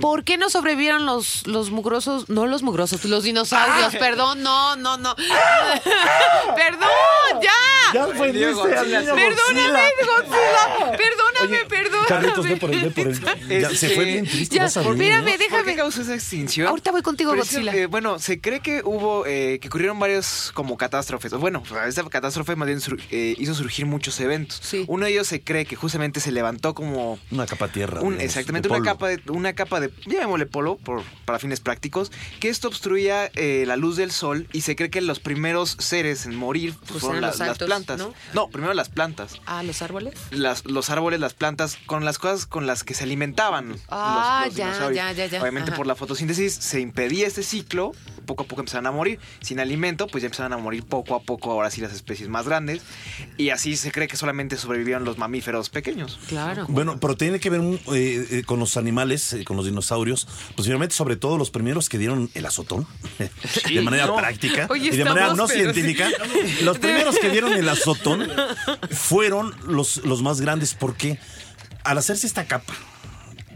[0.00, 3.94] ¿Por qué no sobrevivieron los, los mugrosos, no los mugrosos, los dinosaurios?
[3.94, 3.98] Ah.
[3.98, 5.14] Perdón, no, no, no.
[6.56, 7.50] Perdón, ya.
[7.94, 10.06] ya ofendiste al niño Perdóname, Godzilla.
[10.06, 10.96] Godzilla.
[10.96, 12.06] Perdóname, Oye, perdóname.
[12.08, 13.20] Carlitos, ve por el, ve por el.
[13.60, 15.38] Ya, se fue Este, bien triste, ya, espérame, ¿eh?
[15.38, 15.62] déjame.
[15.62, 16.66] ¿Por qué causó esa extinción?
[16.68, 17.74] Ahorita voy contigo, Godzilla.
[17.74, 21.32] eh, bueno, se cree que hubo, eh, que ocurrieron varias como catástrofes.
[21.34, 24.45] Bueno, esta catástrofe más bien sur- eh, hizo surgir muchos eventos.
[24.50, 24.84] Sí.
[24.88, 28.00] Uno de ellos se cree que justamente se levantó como Una capa tierra.
[28.00, 31.60] un- digamos, exactamente de una capa de una capa de llamémosle polo por, para fines
[31.60, 35.76] prácticos que esto obstruía eh, la luz del sol y se cree que los primeros
[35.78, 38.00] seres en morir pues, fueron las, los plantas
[38.34, 38.48] ¿no?
[38.48, 40.14] primero las plantas ¿A los árboles?
[40.30, 44.44] las, los árboles, las plantas, con las cosas con las que se alimentaban los- Ah,
[44.46, 44.96] los, ya, dinosaurios.
[44.96, 45.40] ya, ya, ya.
[45.42, 45.76] Obviamente Ajá.
[45.76, 47.92] por la fotosíntesis se impedía este ciclo,
[48.26, 49.18] poco a poco empezaron a morir.
[49.40, 52.46] Sin alimento, pues ya empezaron a morir poco a poco, ahora sí las especies más
[52.46, 52.82] grandes.
[53.36, 56.18] Y así se cree que solamente sobrevivieron los mamíferos pequeños.
[56.28, 56.66] Claro.
[56.68, 60.94] Bueno, pero tiene que ver eh, eh, con los animales, eh, con los dinosaurios, posiblemente
[60.94, 62.86] sobre todo los primeros que dieron el azotón,
[63.68, 64.16] de manera no.
[64.16, 66.08] práctica Oye, y de manera no científica.
[66.62, 68.28] Los primeros que dieron el azotón
[68.90, 71.18] fueron los, los más grandes porque
[71.84, 72.74] al hacerse esta capa,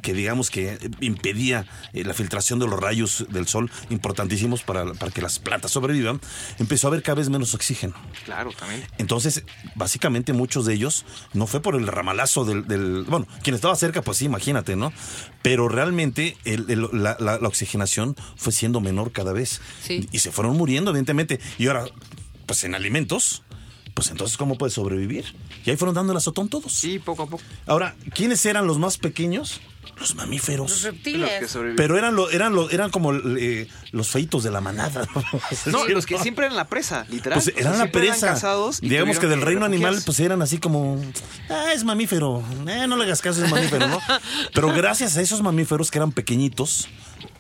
[0.03, 5.11] que digamos que impedía eh, la filtración de los rayos del sol importantísimos para, para
[5.13, 6.21] que las plantas sobrevivan,
[6.59, 7.95] empezó a haber cada vez menos oxígeno.
[8.25, 8.85] Claro, también.
[8.99, 13.75] Entonces, básicamente muchos de ellos no fue por el ramalazo del, del- bueno, quien estaba
[13.77, 14.93] cerca, pues sí, imagínate, ¿no?
[15.43, 19.61] Pero realmente el- el- la, la- la oxigenación fue siendo menor cada vez.
[19.83, 20.09] Sí.
[20.13, 21.41] Y se fueron muriendo, evidentemente.
[21.59, 21.85] Y ahora,
[22.47, 23.43] pues en alimentos,
[23.95, 25.25] pues entonces, ¿cómo puede sobrevivir?
[25.65, 26.73] Y ahí fueron dando el azotón todos.
[26.73, 27.43] Sí, poco a poco.
[27.67, 29.61] Ahora, ¿quiénes eran los más pequeños?
[29.99, 30.71] Los mamíferos.
[30.71, 31.51] Los reptiles.
[31.51, 31.77] sobrevivieron.
[31.77, 35.07] Pero eran, lo, eran, lo, eran como eh, los feitos de la manada.
[35.67, 37.37] no, los que siempre eran la presa, literal.
[37.39, 38.29] Pues O sea, eran la presa.
[38.29, 41.01] cazados y Digamos que del reino animal, pues eran así como,
[41.51, 43.99] ah, es mamífero, eh, no le hagas caso, es mamífero, ¿no?
[44.55, 46.89] Pero gracias a esos mamíferos que eran pequeñitos,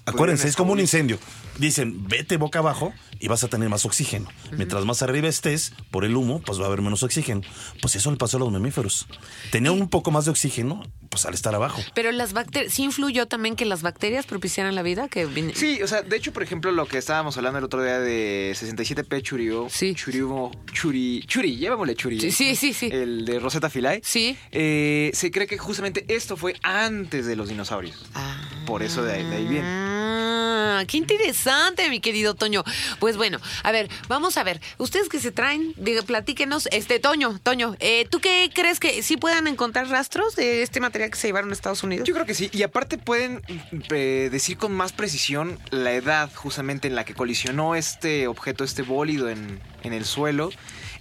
[0.04, 1.18] acuérdense, es como un incendio.
[1.60, 4.30] Dicen, vete boca abajo y vas a tener más oxígeno.
[4.56, 7.42] Mientras más arriba estés, por el humo, pues va a haber menos oxígeno.
[7.82, 9.06] Pues eso le pasó a los mamíferos.
[9.52, 11.82] Tenían un poco más de oxígeno pues al estar abajo.
[11.94, 15.08] Pero las bacterias, ¿sí influyó también que las bacterias propiciaran la vida?
[15.08, 17.98] Que Sí, o sea, de hecho, por ejemplo, lo que estábamos hablando el otro día
[17.98, 19.66] de 67P Churio.
[19.68, 19.94] Sí.
[19.94, 22.20] Churio, Churi, Churi, llamémosle Churi.
[22.20, 22.88] Sí, sí, sí, sí.
[22.90, 24.00] El de Rosetta Philae.
[24.02, 24.38] Sí.
[24.52, 28.06] Eh, se cree que justamente esto fue antes de los dinosaurios.
[28.14, 28.40] Ah.
[28.64, 29.66] Por eso de ahí, de ahí viene.
[29.66, 31.49] Ah, qué interesante,
[31.88, 32.62] mi querido Toño.
[32.98, 34.60] Pues bueno, a ver, vamos a ver.
[34.78, 36.68] Ustedes que se traen, diga, platíquenos.
[36.70, 41.10] Este, Toño, Toño, eh, ¿tú qué crees que sí puedan encontrar rastros de este material
[41.10, 42.06] que se llevaron a Estados Unidos?
[42.06, 42.50] Yo creo que sí.
[42.52, 43.42] Y aparte pueden
[43.90, 48.82] eh, decir con más precisión la edad justamente en la que colisionó este objeto, este
[48.82, 50.50] bólido en, en el suelo.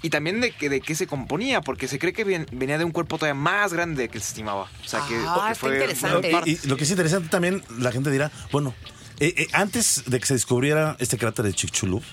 [0.02, 2.86] Y también de, que- de qué se componía, porque se cree que ven- venía de
[2.86, 4.70] un cuerpo todavía más grande del que se estimaba.
[4.84, 6.32] O sea, que, Ah, que está interesante.
[6.46, 8.74] y lo que es interesante también, la gente dirá, bueno,
[9.20, 12.04] eh, eh, antes de que se descubriera este cráter de Chicxulub,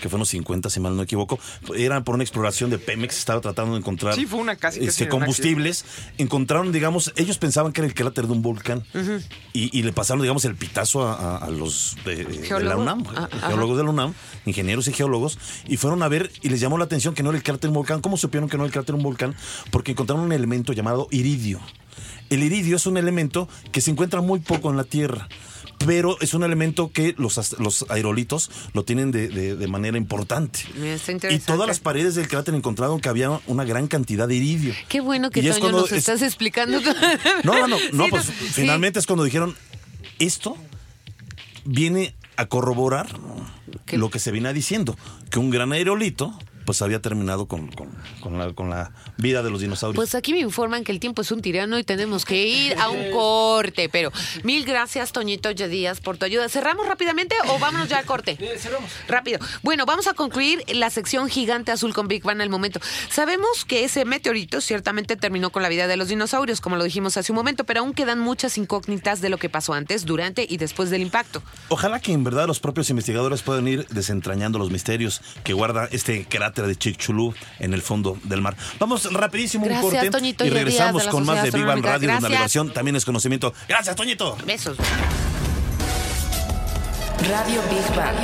[0.00, 1.38] que fue en los 50, si mal no me equivoco,
[1.74, 4.88] era por una exploración de Pemex, estaba tratando de encontrar Sí, fue una casi- casi
[4.90, 5.86] este, combustibles.
[6.18, 8.84] Encontraron, digamos, ellos pensaban que era el cráter de un volcán
[9.54, 12.76] y, y le pasaron, digamos, el pitazo a, los de, de la.
[12.76, 13.48] UNAM, Ah, ajá.
[13.48, 14.12] geólogos de la UNAM,
[14.44, 17.38] ingenieros y geólogos, y fueron a ver y les llamó la atención que no era
[17.38, 18.02] el cráter de un volcán.
[18.02, 19.34] ¿Cómo supieron que no era el cráter de un volcán?
[19.70, 21.58] Porque encontraron un elemento llamado iridio.
[22.28, 25.26] El iridio es un elemento que se encuentra muy poco en la Tierra,
[25.84, 30.60] pero es un elemento que los, los aerolitos lo tienen de, de- de manera importante.
[31.30, 34.74] Y todas las paredes del cráter encontraron que había una gran cantidad de iridio.
[34.88, 36.80] Qué bueno que es Toño nos es- estás explicando.
[37.44, 39.54] No, no, no, no, Sí, pues finalmente es cuando dijeron,
[40.18, 40.56] esto
[41.64, 43.08] viene a corroborar
[43.86, 43.98] ¿Qué?
[43.98, 44.96] lo que se venía diciendo,
[45.30, 49.50] que un gran aerolito pues había terminado con, con- con la, con la vida de
[49.50, 49.96] los dinosaurios.
[49.96, 52.90] Pues aquí me informan que el tiempo es un tirano y tenemos que ir a
[52.90, 53.88] un corte.
[53.88, 56.48] Pero mil gracias, Toñito Ye Díaz, por tu ayuda.
[56.48, 58.36] ¿Cerramos rápidamente o vámonos ya al corte?
[58.58, 58.90] cerramos.
[59.08, 59.38] Rápido.
[59.62, 62.80] Bueno, vamos a concluir la sección gigante azul con Big Bang al momento.
[63.10, 67.16] Sabemos que ese meteorito ciertamente terminó con la vida de los dinosaurios, como lo dijimos
[67.16, 70.56] hace un momento, pero aún quedan muchas incógnitas de lo que pasó antes, durante y
[70.56, 71.42] después del impacto.
[71.68, 76.26] Ojalá que en verdad los propios investigadores puedan ir desentrañando los misterios que guarda este
[76.26, 78.56] cráter de Chicxulub en el fondo del mar.
[78.78, 81.78] Vamos rapidísimo Gracias, un corte Toñito y regresamos de con más de Sociedad Big Bang
[81.78, 81.92] Astronómica.
[81.92, 82.30] Radio, Gracias.
[82.30, 83.52] navegación también es conocimiento.
[83.68, 84.36] Gracias, Toñito.
[84.46, 84.76] Besos.
[87.28, 88.16] Radio Big Bang.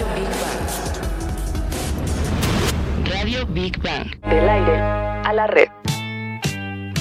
[3.10, 4.20] Radio Big Bang.
[4.28, 5.68] Del aire a la red.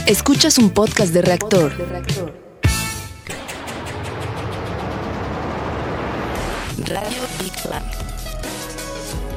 [0.07, 1.71] Escuchas un podcast de reactor.
[6.87, 7.83] Radio Big Bang.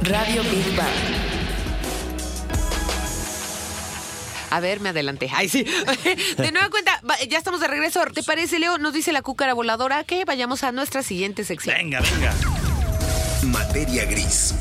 [0.03, 1.44] Radio Big Bang.
[4.55, 5.29] A ver, me adelanté.
[5.35, 5.65] Ay, sí.
[6.37, 8.05] De nueva cuenta, ya estamos de regreso.
[8.15, 8.79] ¿Te parece, Leo?
[8.79, 11.75] Nos dice la cúcara voladora que vayamos a nuestra siguiente sección.
[11.77, 12.33] Venga, venga.
[13.43, 14.55] Materia gris.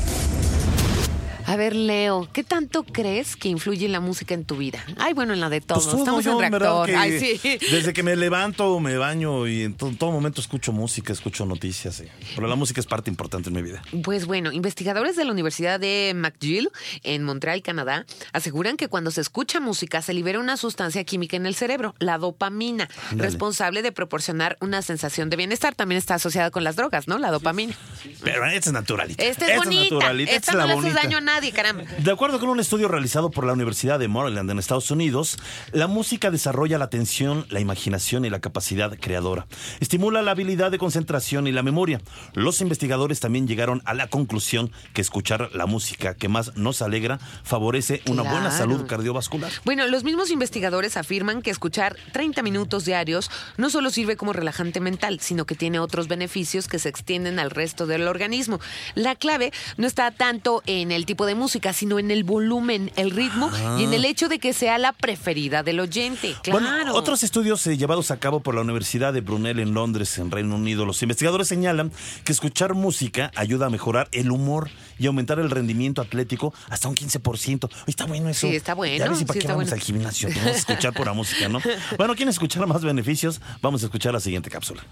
[1.46, 4.82] A ver, Leo, ¿qué tanto crees que influye la música en tu vida?
[4.96, 5.84] Ay, bueno, en la de todos.
[5.86, 6.86] Pues Estamos yo, en reactor.
[6.86, 7.58] que Ay, sí.
[7.70, 11.96] Desde que me levanto, me baño y en to- todo momento escucho música, escucho noticias.
[11.96, 12.04] sí.
[12.34, 13.82] Pero la música es parte importante en mi vida.
[14.02, 16.70] Pues bueno, investigadores de la Universidad de McGill
[17.02, 21.44] en Montreal, Canadá, aseguran que cuando se escucha música se libera una sustancia química en
[21.44, 25.74] el cerebro, la dopamina, responsable de proporcionar una sensación de bienestar.
[25.74, 27.18] También está asociada con las drogas, ¿no?
[27.18, 27.74] La dopamina.
[28.22, 29.22] Pero esta es naturalita.
[29.22, 29.82] Esta es Esta bonita.
[29.94, 31.02] naturalita, Esta es no la le hace bonita.
[31.02, 31.84] daño a nadie, caramba.
[31.98, 35.36] De acuerdo con un estudio realizado por la Universidad de Maryland en Estados Unidos,
[35.72, 39.46] la música desarrolla la atención, la imaginación y la capacidad creadora.
[39.80, 42.00] Estimula la habilidad de concentración y la memoria.
[42.34, 47.18] Los investigadores también llegaron a la conclusión que escuchar la música que más nos alegra
[47.42, 49.50] favorece una buena salud cardiovascular.
[49.64, 54.80] Bueno, los mismos investigadores afirman que escuchar 30 minutos diarios no solo sirve como relajante
[54.80, 58.60] mental, sino que tiene otros beneficios que se extienden al resto del organismo.
[58.94, 63.10] La clave no está tanto en el tipo de música, sino en el volumen, el
[63.10, 66.34] ritmo y en el hecho de que sea la preferida del oyente.
[66.42, 66.60] Claro.
[66.60, 70.30] Bueno, otros estudios eh, llevados a cabo por la Universidad de Brunel en Londres, en
[70.30, 71.92] Reino Unido, los investigadores señalan
[72.24, 76.94] que escuchar música ayuda a mejorar el humor y aumentar el rendimiento atlético hasta un
[76.94, 77.64] 15%.
[77.64, 78.46] Oye, está bueno eso.
[78.46, 79.74] Sí, está bueno, Ya ves, ¿y para sí qué vamos bueno.
[79.74, 80.28] al gimnasio?
[80.28, 81.60] Vamos a escuchar pura música, ¿no?
[81.98, 83.40] Bueno, ¿quieren escuchar más beneficios?
[83.60, 84.84] Vamos a escuchar la siguiente cápsula.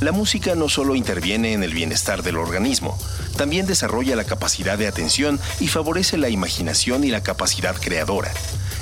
[0.00, 2.98] La música no solo interviene en el bienestar del organismo,
[3.36, 8.32] también desarrolla la capacidad de atención y favorece la imaginación y la capacidad creadora.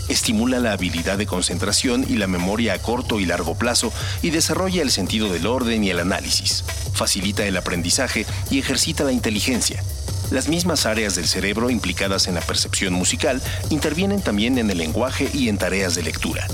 [0.09, 4.81] Estimula la habilidad de concentración y la memoria a corto y largo plazo y desarrolla
[4.81, 6.65] el sentido del orden y el análisis.
[6.95, 9.83] Facilita el aprendizaje y ejercita la inteligencia.
[10.31, 15.29] Las mismas áreas del cerebro implicadas en la percepción musical intervienen también en el lenguaje
[15.35, 16.47] y en tareas de lectura.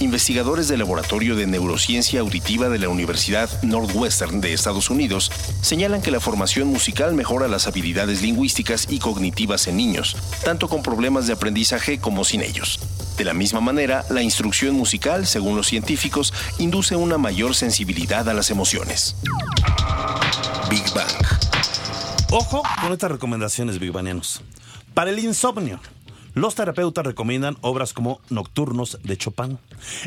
[0.00, 6.10] Investigadores del Laboratorio de Neurociencia Auditiva de la Universidad Northwestern de Estados Unidos señalan que
[6.10, 11.34] la formación musical mejora las habilidades lingüísticas y cognitivas en niños, tanto con problemas de
[11.34, 12.80] aprendizaje como sin ellos.
[13.18, 18.32] De la misma manera, la instrucción musical, según los científicos, induce una mayor sensibilidad a
[18.32, 19.16] las emociones.
[20.70, 21.10] Big Bang.
[22.30, 24.40] Ojo con estas recomendaciones, Big Banianos.
[24.94, 25.78] Para el insomnio,
[26.34, 29.58] los terapeutas recomiendan obras como Nocturnos de Chopin.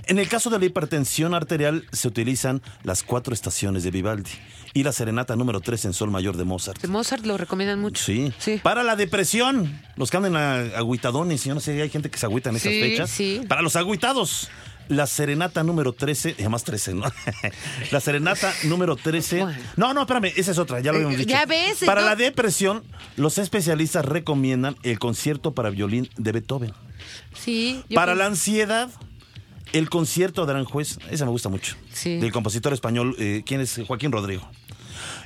[0.08, 4.32] En el caso de la hipertensión arterial, se utilizan las cuatro estaciones de Vivaldi
[4.74, 6.82] y la serenata número 3 en Sol Mayor de Mozart.
[6.82, 8.04] De Mozart lo recomiendan mucho.
[8.04, 8.34] Sí.
[8.40, 8.60] Sí.
[8.64, 12.26] Para la depresión, los que andan a- agüitadones, yo no sé, hay gente que se
[12.26, 13.10] agüita en esas Sí, fechas.
[13.10, 13.42] sí.
[13.48, 14.50] Para los agüitados,
[14.90, 17.04] la serenata número 13, además 13, ¿no?
[17.92, 19.42] la serenata número 13.
[19.44, 19.60] Bueno.
[19.78, 21.30] No, no, espérame, esa es otra, ya lo habíamos dicho.
[21.30, 22.84] Ya ves, Para no- la depresión,
[23.16, 26.74] los especialistas recomiendan el concierto para violín de Beethoven.
[27.36, 27.84] Sí.
[27.94, 28.90] Para creo- la ansiedad,
[29.72, 31.76] el concierto de Aranjuez, esa me gusta mucho.
[31.92, 32.18] Sí.
[32.18, 33.80] Del compositor español, eh, ¿quién es?
[33.88, 34.48] Joaquín Rodrigo.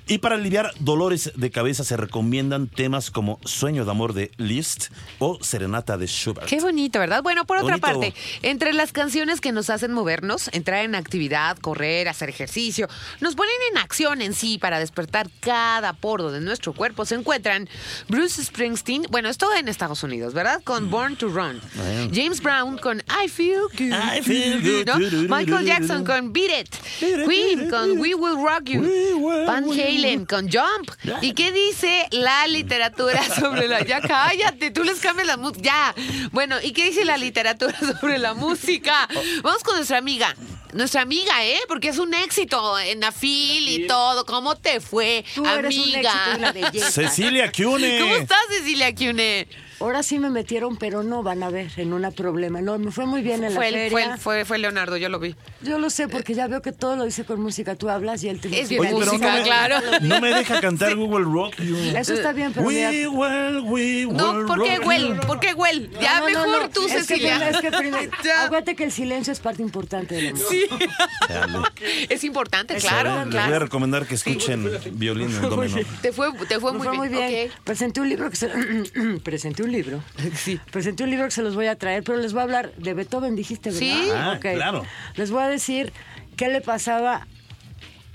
[0.09, 4.85] Y para aliviar dolores de cabeza se recomiendan temas como Sueño de amor de Liszt
[5.19, 6.47] o Serenata de Schubert.
[6.47, 7.21] Qué bonito, ¿verdad?
[7.21, 12.07] Bueno, por otra parte, entre las canciones que nos hacen movernos, entrar en actividad, correr,
[12.07, 12.87] hacer ejercicio,
[13.19, 17.67] nos ponen en acción en sí para despertar cada poro de nuestro cuerpo, se encuentran
[18.07, 20.61] Bruce Springsteen, bueno, esto en Estados Unidos, ¿verdad?
[20.63, 21.59] Con Born to Run.
[21.75, 22.11] Bueno.
[22.13, 23.91] James Brown con I Feel Good.
[23.91, 24.85] I Feel Good.
[24.87, 25.37] ¿no?
[25.37, 27.27] Michael Jackson con Beat It.
[27.27, 29.45] Queen con We Will Rock You.
[29.45, 29.96] Van we
[30.27, 30.91] Con Jump.
[31.21, 33.83] ¿Y qué dice la literatura sobre la...
[33.85, 35.61] Ya cállate, tú les cambias la música.
[35.61, 35.95] Ya.
[36.31, 39.07] Bueno, ¿y qué dice la literatura sobre la música?
[39.43, 40.35] Vamos con nuestra amiga.
[40.73, 41.59] Nuestra amiga, ¿eh?
[41.67, 44.25] Porque es un éxito en Afil y todo.
[44.25, 45.99] ¿Cómo te fue, Tú eres un amiga?
[46.11, 46.91] éxito en la belleza.
[46.91, 47.99] Cecilia Cune.
[48.01, 49.47] ¿Cómo estás, Cecilia Cune?
[49.79, 52.61] Ahora sí me metieron, pero no van a ver en un problema.
[52.61, 53.91] No, me fue muy bien en la Fue, el- feria.
[53.91, 55.35] fue, fue, fue Leonardo, yo lo vi.
[55.61, 57.75] Yo lo sé porque ya veo que todo lo dice con música.
[57.75, 59.75] Tú hablas y él te Es bien Oye, pero música, no me, claro.
[60.01, 61.75] no me deja cantar Google Rock You.
[61.95, 62.89] Eso está bien, pero mira.
[62.89, 65.19] We will, we will No, ¿por qué Well?
[65.27, 65.91] ¿Por qué Well?
[65.91, 66.69] No, Ya no, no, mejor no.
[66.69, 67.35] tú, Es que Cecilia.
[67.37, 68.11] primero- es que primero-
[68.45, 70.77] acuérdate que el silencio es parte importante de la música.
[70.79, 70.85] Sí.
[72.09, 73.59] Es importante, Les claro, voy a claro.
[73.59, 75.77] recomendar que escuchen violín en domino.
[76.01, 76.97] Te fue, te fue muy fue bien.
[76.97, 77.49] muy bien.
[77.49, 77.55] ok.
[77.63, 78.47] Presenté un libro que se...
[79.23, 80.03] presenté un libro.
[80.35, 80.59] Sí.
[80.71, 82.93] Presenté un libro que se los voy a traer, pero les voy a hablar de
[82.93, 83.79] Beethoven, dijiste, ¿verdad?
[83.79, 84.09] Sí.
[84.13, 84.41] Ah, Ok.
[84.55, 84.85] claro.
[85.15, 85.91] Les voy a decir
[86.35, 87.27] qué le pasaba...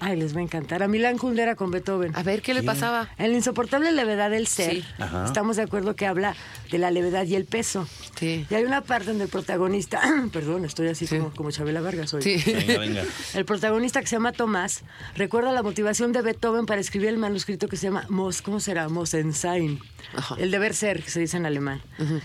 [0.04, 0.82] Ay, les va a encantar.
[0.82, 2.10] A Milán Kundera con Beethoven.
[2.16, 3.08] A ver, ¿qué le pasaba?
[3.18, 4.84] En la insoportable levedad del ser, Sí.
[4.98, 5.26] Ajá.
[5.26, 6.34] estamos de acuerdo que habla
[6.72, 7.86] de la levedad y el peso.
[8.18, 8.44] Sí.
[8.50, 10.00] Y hay una parte donde el protagonista,
[10.32, 11.18] perdón, estoy así Sí.
[11.18, 12.22] como, como Chabela Vargas hoy.
[12.22, 12.42] Sí.
[12.44, 13.02] Venga, venga.
[13.34, 14.82] El protagonista que se llama Tomás
[15.14, 18.88] recuerda la motivación de Beethoven para escribir el manuscrito que se llama Mos, ¿cómo será?
[18.88, 19.78] Mosensein.
[20.14, 20.36] Ajá.
[20.38, 21.80] El deber ser, que se dice en alemán.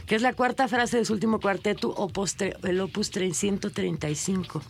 [0.05, 4.61] Que es la cuarta frase de su último cuarteto, opus tre- el opus 335.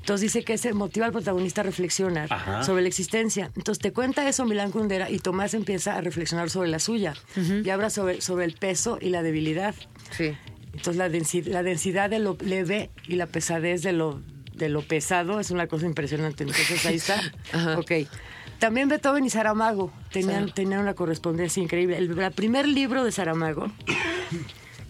[0.00, 2.62] Entonces dice que ese motiva al protagonista a reflexionar Ajá.
[2.64, 3.50] sobre la existencia.
[3.56, 7.14] Entonces te cuenta eso Milán Kundera y Tomás empieza a reflexionar sobre la suya.
[7.36, 9.74] Y habla sobre, sobre el peso y la debilidad.
[10.16, 10.36] Sí.
[10.72, 14.20] Entonces la densidad, la densidad de lo leve y la pesadez de lo,
[14.54, 16.44] de lo pesado es una cosa impresionante.
[16.44, 17.20] Entonces ahí está.
[17.52, 17.78] Ajá.
[17.78, 17.92] Ok.
[18.60, 21.96] También Beethoven y Saramago tenían, tenían una correspondencia increíble.
[21.96, 23.72] El, el primer libro de Saramago,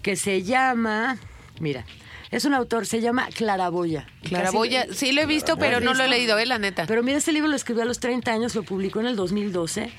[0.02, 1.16] que se llama,
[1.60, 1.84] mira,
[2.30, 4.06] es un autor, se llama Claraboya.
[4.24, 6.84] Claraboya, Casi- sí lo he visto, pero no lo he leído, eh, la neta.
[6.86, 9.90] Pero mira, este libro lo escribió a los 30 años, lo publicó en el 2012.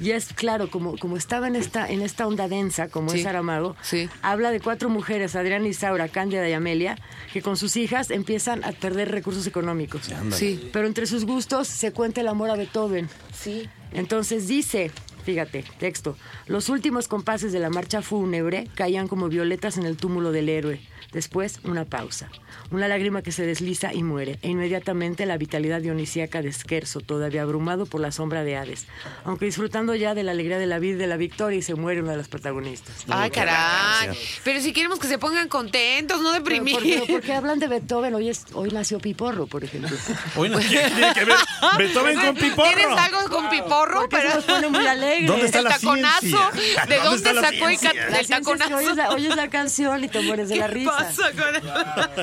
[0.00, 3.24] Y es claro, como, como estaba en esta, en esta onda densa, como Sí, es
[3.24, 4.08] Saramago, sí.
[4.22, 6.96] habla de cuatro mujeres, Adriana, Isaura, Cándida y Amelia,
[7.32, 10.10] que con sus hijas empiezan a perder recursos económicos.
[10.32, 10.70] Sí.
[10.72, 13.08] Pero entre sus gustos se cuenta el amor a Beethoven.
[13.32, 13.68] Sí.
[13.92, 14.90] Entonces dice,
[15.24, 20.32] fíjate, texto, los últimos compases de la marcha fúnebre caían como violetas en el túmulo
[20.32, 20.80] del héroe.
[21.12, 22.30] Después, una pausa.
[22.70, 24.38] Una lágrima que se desliza y muere.
[24.40, 28.86] E inmediatamente la vitalidad dionisíaca de Scherzo, todavía abrumado por la sombra de Hades.
[29.24, 31.74] Aunque disfrutando ya de la alegría de la vida y de la victoria, y se
[31.74, 33.04] muere una de las protagonistas.
[33.08, 34.16] Ay, caray.
[34.42, 36.82] Pero si queremos que se pongan contentos, no deprimidos.
[36.82, 37.12] ¿por qué?
[37.12, 38.14] Porque hablan de Beethoven.
[38.14, 39.94] Hoy, es, hoy nació Piporro, por ejemplo.
[40.36, 40.58] Hoy ¿qué
[40.94, 41.36] tiene que ver
[41.76, 42.70] Beethoven con Piporro?
[42.74, 44.00] ¿Tienes algo con Piporro?
[44.00, 44.30] Porque Pero...
[44.30, 45.28] se nos pone muy alegres.
[45.30, 46.86] ¿Dónde está el la taconazo, ciencia?
[46.86, 47.78] ¿de ¿Dónde dónde la sacó el,
[48.10, 48.76] La el es taconazo?
[48.76, 50.90] oyes, la, oyes la canción y te mueres de la ¿Qué risa.
[50.96, 51.22] pasa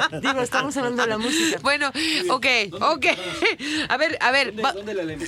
[0.09, 1.59] con Digo, estamos hablando de la música.
[1.61, 1.91] Bueno,
[2.29, 2.45] ok,
[2.81, 3.05] ok.
[3.89, 4.53] A ver, a ver.
[4.63, 4.73] va-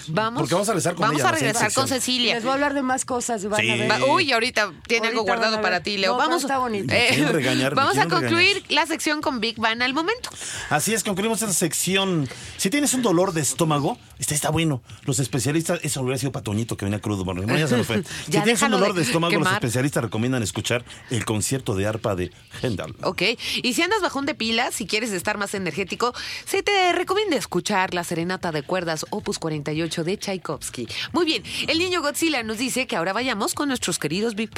[0.07, 0.41] vamos.
[0.41, 1.87] Porque vamos a regresar con Vamos ella, a la regresar con.
[1.87, 2.35] Cecilia.
[2.35, 3.45] Les voy a hablar de más cosas.
[3.45, 3.69] Van Sí.
[3.69, 3.91] a ver.
[3.91, 6.13] Va- Uy, ahorita tiene algo guardado para ti, Leo.
[6.13, 6.93] No, vamos, está bonito.
[6.93, 8.71] Me quieren regañar, vamos a concluir regañar.
[8.71, 10.29] la sección con Big Bang al momento.
[10.69, 12.27] Así es, concluimos esta sección.
[12.57, 14.81] Si tienes un dolor de estómago, este está bueno.
[15.05, 18.03] Los especialistas, eso hubiera sido Patoñito que venía crudo, bueno, no, ya se nos fue.
[18.25, 19.53] si tienes un dolor de de estómago, los quemar.
[19.55, 22.95] especialistas recomiendan escuchar el concierto de arpa de Hendal.
[23.03, 23.23] Ok,
[23.63, 26.13] y si andas bajón de pilas, si quieres estar más energético,
[26.45, 30.87] se te recomienda escuchar la Serenata de Cuerdas Opus 48 de Tchaikovsky.
[31.13, 34.51] Muy bien, el niño Godzilla nos dice que ahora vayamos con nuestros queridos big,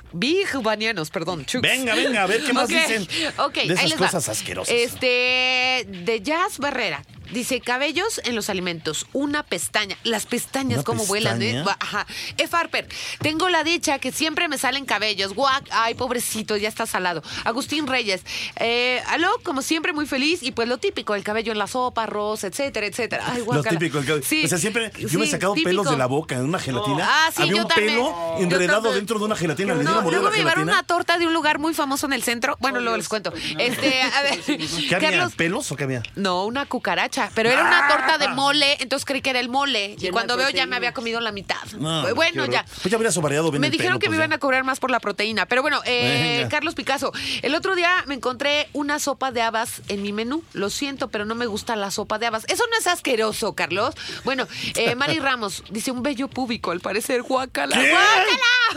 [1.11, 1.45] perdón.
[1.61, 4.05] Venga, venga, a ver qué más dicen ok, de ahí esas les va.
[4.05, 4.73] cosas asquerosas.
[4.73, 7.03] Este, de Jazz Barrera.
[7.31, 9.97] Dice, cabellos en los alimentos, una pestaña.
[10.03, 11.63] Las pestañas, ¿Una como vuelan, ¿eh?
[11.79, 12.05] Ajá.
[12.37, 12.55] F.
[12.55, 12.87] Harper,
[13.21, 15.33] tengo la dicha que siempre me salen cabellos.
[15.33, 17.23] Guac, ay, pobrecito, ya está salado.
[17.43, 18.21] Agustín Reyes,
[18.57, 20.43] eh, aló, como siempre, muy feliz.
[20.43, 23.23] Y pues lo típico, el cabello en la sopa, arroz, etcétera, etcétera.
[23.27, 24.25] Ay, Lo típico, el cabello.
[24.25, 25.69] Sí, o sea, siempre yo me he sí, sacado típico.
[25.69, 27.07] pelos de la boca en una gelatina.
[27.09, 27.95] Ah, sí, Había yo un también.
[27.95, 29.73] pelo enredado dentro de una gelatina.
[29.73, 32.13] ¿Le No, dieron mordido luego me llevaron una torta de un lugar muy famoso en
[32.13, 32.57] el centro.
[32.59, 33.33] Bueno, luego les cuento.
[33.57, 35.09] Este, a ver, ¿Qué había?
[35.11, 36.03] Carlos, ¿Pelos o qué había?
[36.15, 39.95] no, una cucaracha, pero era una torta de mole, entonces creí que era el mole.
[39.99, 41.63] Y cuando veo ya me había comido la mitad.
[41.77, 42.65] No, bueno, ya.
[42.81, 44.25] Pues ya hubieras variado bien Me dijeron pelo, que me pues ya.
[44.25, 45.45] iban a cobrar más por la proteína.
[45.45, 46.47] Pero bueno, eh.
[46.49, 47.11] Carlos Picasso,
[47.41, 50.43] el otro día me encontré una sopa de habas en mi menú.
[50.53, 52.45] Lo siento, pero no me gusta la sopa de habas.
[52.47, 53.95] Eso no es asqueroso, Carlos.
[54.23, 57.75] Bueno, eh, Mari Ramos dice un bello púbico, al parecer, guácala.
[57.75, 57.93] ¿Qué?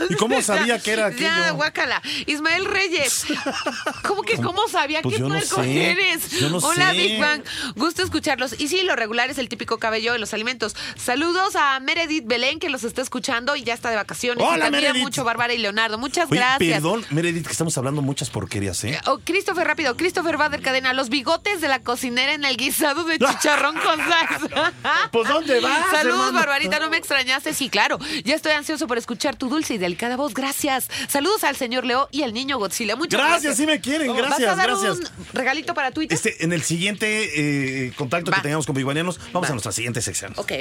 [0.09, 1.55] ¿Y cómo sabía que era Ya, aquello?
[1.55, 2.01] guácala.
[2.25, 3.25] Ismael Reyes.
[4.07, 5.91] ¿Cómo que cómo sabía Pues qué yo no sé.
[5.91, 6.29] eres?
[6.39, 6.97] Yo no Hola, sé.
[6.97, 7.41] Big Bang.
[7.75, 8.59] Gusto escucharlos.
[8.59, 10.75] Y sí, lo regular es el típico cabello de los alimentos.
[10.95, 14.43] Saludos a Meredith Belén, que los está escuchando y ya está de vacaciones.
[14.45, 15.01] Hola, y Meredith.
[15.01, 15.97] mucho, Bárbara y Leonardo.
[15.97, 16.73] Muchas Oye, gracias.
[16.75, 18.99] perdón, Meredith, que estamos hablando muchas porquerías, ¿eh?
[19.05, 19.95] Oh, Christopher, rápido.
[19.97, 20.93] Christopher Bader Cadena.
[20.93, 24.73] Los bigotes de la cocinera en el guisado de chicharrón con salsa.
[25.11, 26.33] Pues, ¿dónde vas, Saludos, hermano?
[26.33, 26.79] Barbarita.
[26.79, 27.53] No me extrañaste.
[27.53, 27.99] Sí, claro.
[28.23, 30.33] Ya estoy ansioso por escuchar tu dulce y delicada voz.
[30.33, 30.89] Gracias.
[31.07, 32.95] Saludos al señor Leo y al niño Godzilla.
[32.95, 33.43] Muchas gracias.
[33.43, 34.97] Gracias, sí me quieren, ¿Vas a gracias, dar gracias.
[34.97, 36.15] un regalito para Twitter?
[36.15, 38.37] Este, en el siguiente eh, contacto Va.
[38.37, 39.49] que tengamos con Biguanianos, vamos Va.
[39.49, 40.33] a nuestra siguiente sección.
[40.37, 40.51] Ok.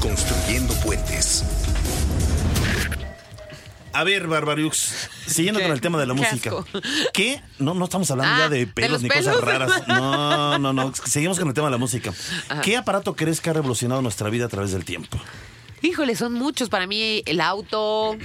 [0.00, 1.44] Construyendo puentes.
[3.94, 4.94] A ver, Barbariux,
[5.26, 5.66] siguiendo ¿Qué?
[5.66, 6.50] con el tema de la Qué música.
[6.50, 6.66] asco.
[7.12, 7.42] ¿Qué?
[7.58, 9.26] No, no estamos hablando Ah, ya de ¿de pelos los ni pelos?
[9.26, 9.82] cosas raras.
[9.86, 10.92] No, no, no.
[10.94, 12.10] Seguimos con el tema de la música.
[12.62, 15.20] ¿Qué aparato crees que ha revolucionado nuestra vida a través del tiempo?
[15.82, 16.68] Híjole, son muchos.
[16.68, 18.16] Para mí, el auto,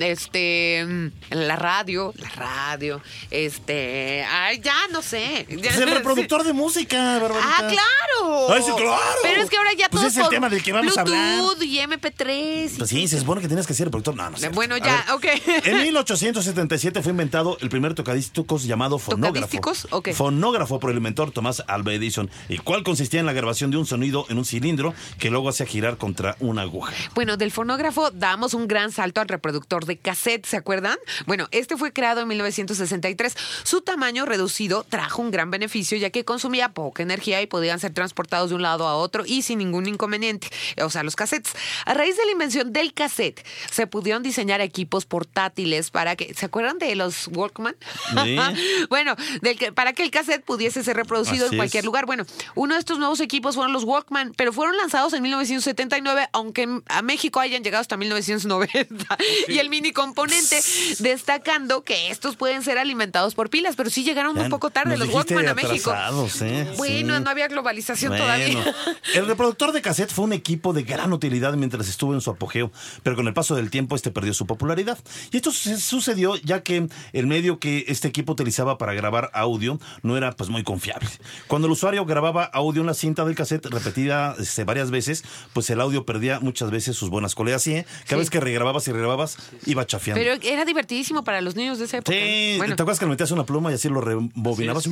[0.00, 5.46] este, mm, la radio, la radio, este, ay, ya no sé.
[5.50, 7.46] Ya- Es el reproductor de música, Barbarita.
[7.58, 8.52] Ah, claro.
[8.52, 8.96] Ay, sí, claro.
[9.22, 11.40] Pero es que ahora ya Pues todo es el tema del que vamos a hablar.
[11.60, 12.72] Y MP3.
[12.74, 14.14] y- Pues sí, se supone que tienes que ser productor.
[14.16, 14.48] No, no sé.
[14.50, 15.24] Bueno, ya, ok.
[15.64, 19.34] En 1877 fue inventado el primer tocadiscos llamado fonógrafo.
[19.34, 19.86] ¿Tocadísticos?
[19.90, 20.10] Ok.
[20.12, 23.86] Fonógrafo por el inventor Tomás Alva Edison, el cual consistía en la grabación de un
[23.86, 26.92] sonido en un cilindro que luego hacía girar contra una aguja.
[27.14, 30.96] Bueno, del fonógrafo damos un gran salto al reproductor de cassette, ¿se acuerdan?
[31.26, 33.36] Bueno, este fue creado en 1963.
[33.64, 37.92] Su tamaño reducido trajo un gran beneficio ya que consumía poca energía y podían ser
[37.92, 40.48] transportados de un lado a otro y sin ningún inconveniente.
[40.82, 41.52] O sea, los cassettes.
[41.84, 46.46] A raíz de la invención del cassette, se pudieron diseñar equipos portátiles para que, ¿se
[46.46, 47.76] acuerdan de los Walkman?
[48.24, 48.38] Sí.
[48.88, 51.86] bueno, del que, para que el cassette pudiese ser reproducido Así en cualquier es.
[51.86, 52.06] lugar.
[52.06, 56.68] Bueno, uno de estos nuevos equipos fueron los Walkman, pero fueron lanzados en 1979, aunque
[56.86, 59.16] a México hayan llegado hasta 1990.
[59.48, 60.60] Y el mini componente,
[60.98, 65.08] destacando que estos pueden ser alimentados por pilas, pero sí llegaron un poco tarde los
[65.08, 65.92] Walkman a México.
[65.94, 66.66] ¿eh?
[66.76, 67.04] Bueno, Sí.
[67.04, 68.74] no había globalización Bueno, todavía.
[69.14, 72.72] el reproductor de cassette fue un equipo de gran utilidad mientras estuvo en su apogeo,
[73.02, 74.98] pero con el paso del tiempo este perdió su popularidad.
[75.30, 80.16] Y esto sucedió ya que el medio que este equipo utilizaba para grabar audio no
[80.16, 81.08] era pues muy confiable.
[81.46, 85.68] Cuando el usuario grababa audio en la cinta del cassette repetida este, varias veces, pues
[85.70, 87.62] el audio perdía muchas veces sus buenas colegas.
[87.62, 87.86] Sí, ¿eh?
[88.04, 88.16] Cada Sí.
[88.16, 89.36] vez que regrababas y regrababas,
[89.66, 90.22] iba chafeando.
[90.22, 92.16] Pero era divertidísimo para los niños de esa época.
[92.16, 94.86] sí, Bueno, ¿te acuerdas que le metías una pluma y así lo rebobinabas?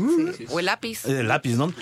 [0.48, 1.04] o el lápiz.
[1.04, 1.72] El lápiz, ¿no?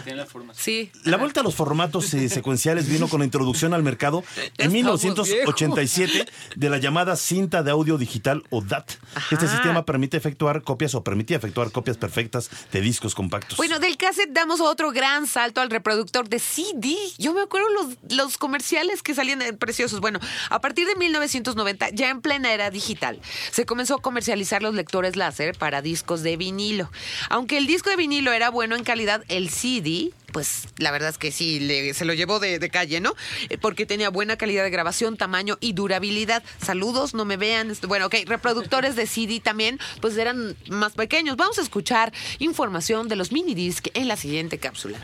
[0.54, 0.90] Sí.
[1.04, 5.04] La vuelta a los formatos eh, secuenciales vino con la introducción al mercado en estamos
[5.04, 6.26] 1987
[6.56, 8.92] de la llamada cinta de audio digital o DAT.
[9.30, 13.56] Este sistema permite efectuar copias o permitía efectuar copias perfectas de discos compactos.
[13.56, 16.96] Bueno, del cassette damos otro gran salto al reproductor de CD.
[17.18, 20.00] Yo me acuerdo los, los comerciales que salían eh, preciosos.
[20.00, 24.74] Bueno, a partir de 1990, ya en plena era digital, se comenzó a comercializar los
[24.74, 26.90] lectores láser para discos de vinilo.
[27.28, 31.18] Aunque el disco de vinilo era bueno en calidad, el CD, pues la verdad es
[31.18, 33.14] que sí, se lo llevó de, de calle, ¿no?
[33.48, 36.42] Eh, Porque tenía buena calidad de grabación, tamaño y durabilidad.
[36.64, 37.70] Saludos, no me vean.
[37.70, 41.36] Esto- Bueno, ok, reproductores de CD también, pues eran más pequeños.
[41.36, 44.98] Vamos a escuchar información de los mini disc en la siguiente cápsula.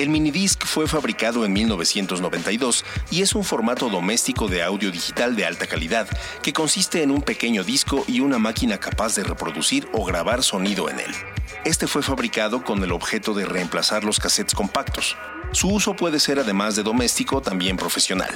[0.00, 5.44] El minidisc fue fabricado en 1992 y es un formato doméstico de audio digital de
[5.44, 6.08] alta calidad
[6.42, 10.88] que consiste en un pequeño disco y una máquina capaz de reproducir o grabar sonido
[10.88, 11.14] en él.
[11.66, 15.18] Este fue fabricado con el objeto de reemplazar los cassettes compactos.
[15.52, 18.30] Su uso puede ser además de doméstico también profesional.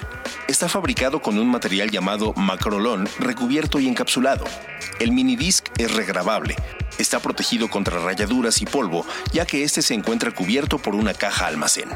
[0.48, 4.44] Está fabricado con un material llamado macrolón recubierto y encapsulado.
[4.98, 6.56] El minidisc es regrabable.
[6.98, 11.46] Está protegido contra rayaduras y polvo, ya que este se encuentra cubierto por una caja
[11.46, 11.88] almacén.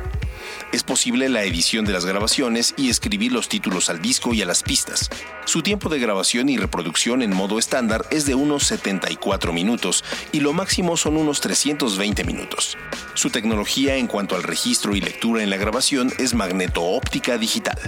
[0.72, 4.46] Es posible la edición de las grabaciones y escribir los títulos al disco y a
[4.46, 5.08] las pistas.
[5.44, 10.40] Su tiempo de grabación y reproducción en modo estándar es de unos 74 minutos y
[10.40, 12.76] lo máximo son unos 320 minutos.
[13.14, 17.78] Su tecnología en cuanto al registro y lectura en la grabación es magneto-óptica digital.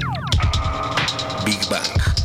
[1.44, 2.19] Big Bang.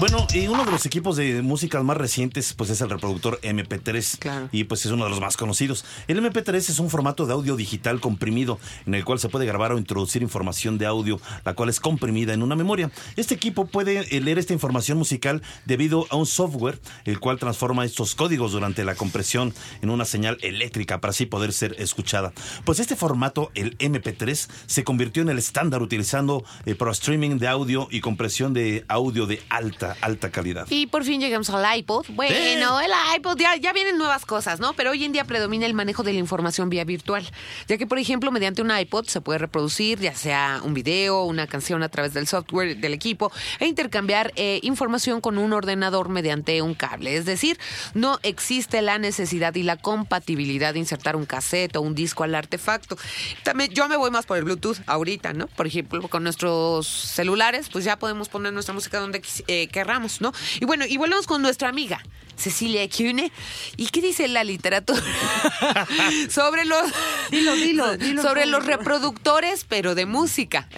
[0.00, 4.18] Bueno, y uno de los equipos de música más recientes, pues es el reproductor MP3.
[4.18, 4.48] Claro.
[4.50, 5.84] Y pues es uno de los más conocidos.
[6.08, 9.72] El MP3 es un formato de audio digital comprimido en el cual se puede grabar
[9.72, 12.90] o introducir información de audio, la cual es comprimida en una memoria.
[13.16, 17.84] Este equipo puede eh, leer esta información musical debido a un software, el cual transforma
[17.84, 22.32] estos códigos durante la compresión en una señal eléctrica para así poder ser escuchada.
[22.64, 27.46] Pues este formato, el MP3, se convirtió en el estándar utilizando eh, para streaming de
[27.46, 30.66] audio y compresión de audio de alta, alta calidad.
[30.70, 32.06] Y por fin llegamos al iPod.
[32.10, 34.72] Bueno, el iPod, ya, ya vienen nuevas cosas, ¿no?
[34.74, 37.28] Pero hoy en día predomina el manejo de la información vía virtual.
[37.68, 41.46] Ya que, por ejemplo, mediante un iPod se puede reproducir ya sea un video, una
[41.46, 46.60] canción a través del software del equipo e intercambiar eh, información con un ordenador mediante
[46.62, 47.16] un cable.
[47.16, 47.58] Es decir,
[47.94, 52.34] no existe la necesidad y la compatibilidad de insertar un cassette o un disco al
[52.34, 52.96] artefacto.
[53.42, 55.46] También yo me voy más por el Bluetooth ahorita, ¿no?
[55.48, 60.32] Por ejemplo, con nuestros celulares, pues ya podemos poner nuestra música donde eh, querramos, ¿no?
[60.60, 62.00] Y bueno, y volvemos con nuestra amiga.
[62.36, 63.30] Cecilia Cune.
[63.76, 65.00] ¿Y qué dice la literatura
[66.30, 66.82] sobre los
[67.30, 70.68] Dilo, dilo, dilo, sobre los reproductores, pero de música?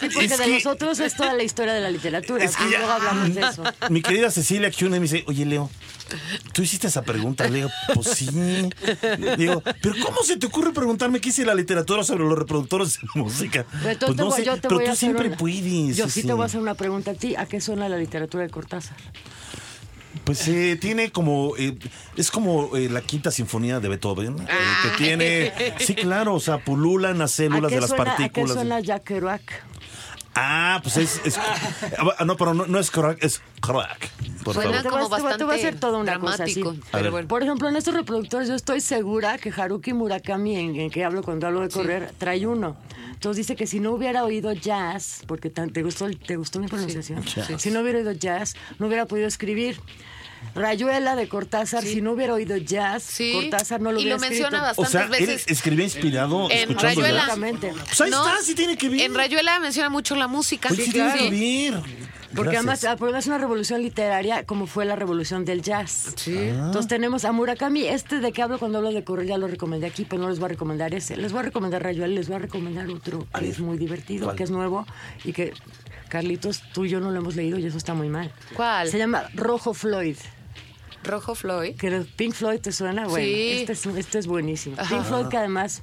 [0.00, 2.44] Sí, porque Es de que- nosotros es toda la historia de la literatura.
[2.44, 3.64] Es que y ya- luego hablamos de eso.
[3.90, 5.68] Mi querida Cecilia Cune me dice, oye Leo,
[6.52, 7.48] tú hiciste esa pregunta.
[7.48, 8.28] Le digo, pues sí.
[9.36, 13.08] Digo, pero ¿cómo se te ocurre preguntarme qué hice la literatura sobre los reproductores de
[13.20, 13.64] música?
[13.82, 15.96] Pero, Pues no voy- sé, yo pero tú siempre una- puedes.
[15.96, 17.34] Yo sí te voy a hacer una pregunta a ti.
[17.36, 18.96] ¿A qué suena la literatura de Cortázar?
[20.24, 21.78] Pues eh, tiene como, eh,
[22.16, 24.46] es como eh, la quinta sinfonía de Beethoven, eh,
[24.82, 28.16] que tiene, sí claro, o sea, pululan las ¿A células qué de las suena, ¿A
[28.16, 28.54] qué partículas.
[28.54, 29.42] suena Jack Kerouac?
[30.40, 34.08] Ah, pues es, es- ah, no, pero no, no es crack, es crack.
[34.44, 34.82] Por Suena favor.
[34.82, 36.54] Como te voy a- bastante te voy a hacer toda una cosa así.
[36.60, 36.70] dramático.
[36.70, 37.02] A ver.
[37.02, 37.28] Pero bueno.
[37.28, 41.22] Por ejemplo, en estos reproductores yo estoy segura que Haruki Murakami, en, en que hablo
[41.22, 42.76] cuando hablo de correr, trae uno.
[43.12, 46.68] Entonces dice que si no hubiera oído jazz, porque tan- te gustó, te gustó mi
[46.68, 47.24] pronunciación,
[47.58, 49.80] si no hubiera oído jazz, no hubiera podido escribir.
[50.54, 54.20] Rayuela de Cortázar, si no hubiera oído jazz, Sí, Cortázar no lo y hubiera lo
[54.20, 54.82] menciona escrito.
[54.82, 57.20] O sea, bastantes él escribía inspirado En escuchando Rayuela.
[57.20, 57.72] Exactamente.
[57.72, 59.00] Pues ahí No, está, sí tiene que ver.
[59.02, 60.68] En Rayuela menciona mucho la música.
[60.68, 61.82] Pues sí, tiene que ver.
[62.34, 62.92] Porque además, Gracias.
[62.92, 66.12] ah, porque es una revolución literaria como fue la revolución del jazz.
[66.16, 66.36] Sí.
[66.36, 69.86] Entonces tenemos a Murakami, este de que hablo cuando hablo de correr, ya lo recomendé
[69.86, 71.16] aquí, pero no les voy a recomendar ese.
[71.16, 74.36] Les voy a recomendar Rayuela, les voy a recomendar otro que es muy divertido, ¿Cuál?
[74.36, 74.86] que es nuevo
[75.24, 75.54] y que,
[76.08, 78.32] Carlitos, tú y yo no lo hemos leído y eso está muy mal.
[78.54, 78.88] ¿Cuál?
[78.90, 80.16] Se llama Rojo Floyd.
[81.04, 81.76] Rojo Floyd.
[81.76, 83.50] Que Pink Floyd te suena, bueno, Sí.
[83.60, 84.76] este, es, este es buenísimo.
[84.78, 84.88] Ajá.
[84.96, 85.82] Pink Floyd que además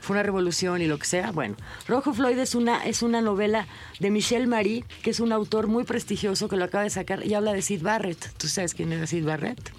[0.00, 1.56] fue una revolución y lo que sea, bueno.
[1.88, 3.66] Rojo Floyd es una, es una novela
[4.00, 7.34] de Michel Marie, que es un autor muy prestigioso que lo acaba de sacar y
[7.34, 8.32] habla de Sid Barrett.
[8.38, 9.72] ¿Tú sabes quién era Sid Barrett?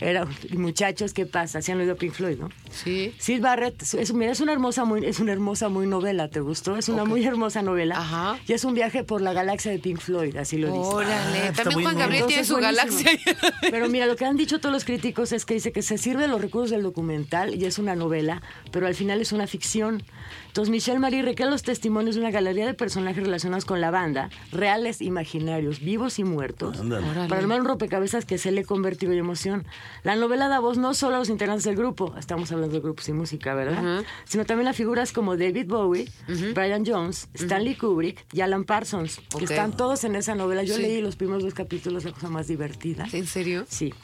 [0.00, 1.60] Era, y muchachos, ¿qué pasa?
[1.62, 2.48] ¿Se han oído Pink Floyd, no?
[2.70, 3.14] Sí.
[3.18, 6.76] Sid Barrett, es, mira, es una hermosa muy, es una hermosa muy novela, ¿te gustó?
[6.76, 7.98] Es una muy hermosa novela.
[7.98, 8.38] Ajá.
[8.46, 10.78] Y es un viaje por la galaxia de Pink Floyd, así lo dice.
[10.78, 11.48] Órale.
[11.48, 11.98] está También Juan.
[11.98, 13.02] Gabriel tiene su buenísimo.
[13.04, 13.34] galaxia.
[13.70, 16.22] Pero mira, lo que han dicho todos los críticos es que dice que se sirve
[16.22, 20.02] de los recursos del documental y es una novela, pero al final es una ficción.
[20.50, 24.30] Entonces, Michelle Marie recrea los testimonios de una galería de personajes relacionados con la banda,
[24.50, 27.06] reales, imaginarios, vivos y muertos, Ándale.
[27.28, 29.64] para armar un rompecabezas que se le convertido y emoción.
[30.02, 33.08] La novela da voz no solo a los integrantes del grupo, estamos hablando de grupos
[33.08, 34.02] y música, ¿verdad?
[34.24, 36.08] Sino también a figuras como David Bowie,
[36.54, 40.64] Brian Jones, Stanley Kubrick y Alan Parsons, que están todos en esa novela.
[40.64, 40.82] Yo Sí.
[40.82, 43.06] leí los primeros dos capítulos, la cosa más divertida.
[43.12, 43.64] ¿En serio?
[43.68, 43.94] Sí.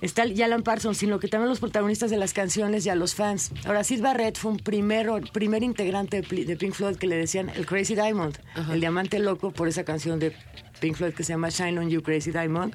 [0.00, 3.50] Está Alan Parsons, sino que también los protagonistas de las canciones y a los fans.
[3.64, 7.66] Ahora, Sid Barrett fue un primero, primer integrante de, Pink Floyd que le decían el
[7.66, 8.38] Crazy Diamond,
[8.70, 10.36] el diamante loco, por esa canción de
[10.80, 12.74] Pink Floyd que se llama Shine on You Crazy Diamond,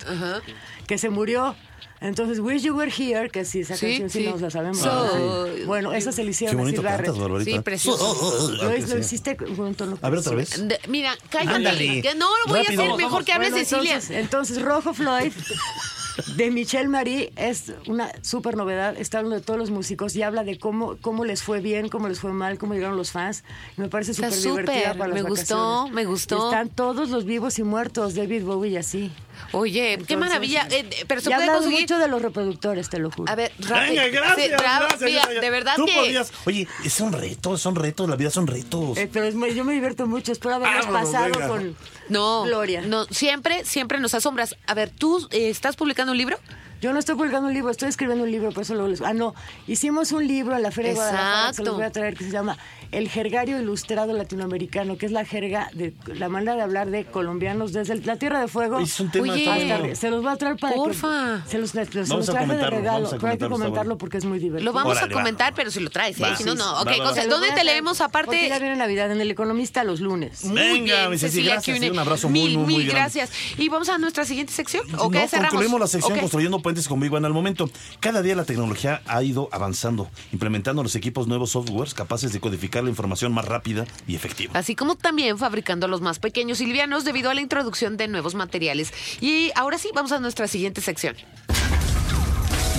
[0.86, 1.56] que se murió.
[2.02, 4.30] Entonces, Wish You Were Here, que sí, esa Sí, canción sí, sí.
[4.30, 4.80] nos la sabemos.
[4.80, 5.64] So- Sí.
[5.64, 7.16] Bueno, esa se le Qué hicieron a Sid Barrett.
[7.16, 7.44] cantas.
[7.46, 8.52] Sí, precioso.
[8.62, 8.98] Lo, Ah, que lo sí.
[9.00, 10.68] hiciste con un tono A ver otra vez.
[10.68, 11.56] De- mira, cállate.
[11.56, 12.02] Ándale.
[12.02, 12.82] Que no lo voy Rápido.
[12.82, 12.98] a hacer.
[12.98, 13.94] Mejor que hable Bueno, Cecilia.
[13.94, 15.32] Entonces, entonces, Rojo Floyd
[16.36, 18.96] de Michelle Marie es una súper novedad.
[18.98, 22.08] Está hablando de todos los músicos y habla de cómo, cómo les fue bien, cómo
[22.08, 23.44] les fue mal, cómo llegaron los fans.
[23.78, 25.94] Me parece súper divertida para las me gustó, vacaciones.
[25.94, 26.46] me gustó.
[26.52, 29.12] Están todos los vivos y muertos, David Bowie y así.
[29.52, 30.68] Oye, qué maravilla.
[30.70, 31.82] Eh, eh, pero se puede conseguir.
[31.82, 33.32] mucho de los reproductores, te lo juro.
[33.32, 34.02] A ver, rápido.
[34.04, 35.42] Venga, gracias, Sí, gracias, mira, gracias.
[35.42, 35.94] de verdad Tú que.
[35.96, 38.98] podías- Oye, es un reto, son retos, la vida son retos.
[38.98, 40.32] Eh, pero es yo me divierto mucho.
[40.32, 41.48] Espero haberlos pasado venga.
[41.48, 41.76] con
[42.10, 42.82] No, Gloria.
[42.82, 44.56] no, siempre, siempre nos asombras.
[44.68, 46.38] A ver, ¿tú eh, estás publicando un libro?
[46.82, 49.00] Yo no estoy publicando un libro, estoy escribiendo un libro, por eso lo les...
[49.02, 49.34] Ah, no,
[49.68, 52.32] hicimos un libro en la Feria de Guadalajara que los voy a traer, que se
[52.32, 52.58] llama
[52.92, 57.74] El Jergario Ilustrado Latinoamericano, que es la jerga, de la manera de hablar de colombianos
[57.74, 58.80] desde el- la Tierra de Fuego.
[58.80, 59.50] Es un tema Oye.
[59.50, 61.42] hasta se los voy a traer para Porfa.
[61.46, 61.52] que...
[61.52, 63.50] Se los, se los Vamos traje a de comentarlo, regalo, vamos a pero hay que
[63.50, 64.72] comentarlo, porque es muy divertido.
[64.72, 65.12] Lo vamos a va.
[65.12, 66.24] comentar, pero si lo traes, ¿eh?
[66.24, 66.36] Va.
[66.36, 66.64] Si no, no.
[66.74, 67.26] Va, Ok, va, va.
[67.28, 68.50] ¿dónde te leemos Porque aparte?
[68.50, 70.44] ya viene Navidad en El Economista los lunes.
[70.46, 73.02] Muy Venga, bien, mi Ceci, Cecilia gracias, un abrazo muy, mil, muy, muy mil grande.
[73.20, 73.32] gracias.
[73.58, 74.86] Y vamos a nuestra siguiente sección.
[74.98, 75.50] ¿O no, cerramos?
[75.52, 77.70] concluimos la sección construyendo puentes con Big Bang al momento.
[78.00, 82.83] Cada día la tecnología ha ido avanzando, implementando los equipos nuevos softwares capaces de codificar
[82.84, 84.54] la información más rápida y efectiva.
[84.58, 88.36] Así como también fabricando los más pequeños y livianos debido a la introducción de nuevos
[88.36, 88.94] materiales.
[89.22, 91.16] Y ahora sí, vamos a nuestra siguiente sección.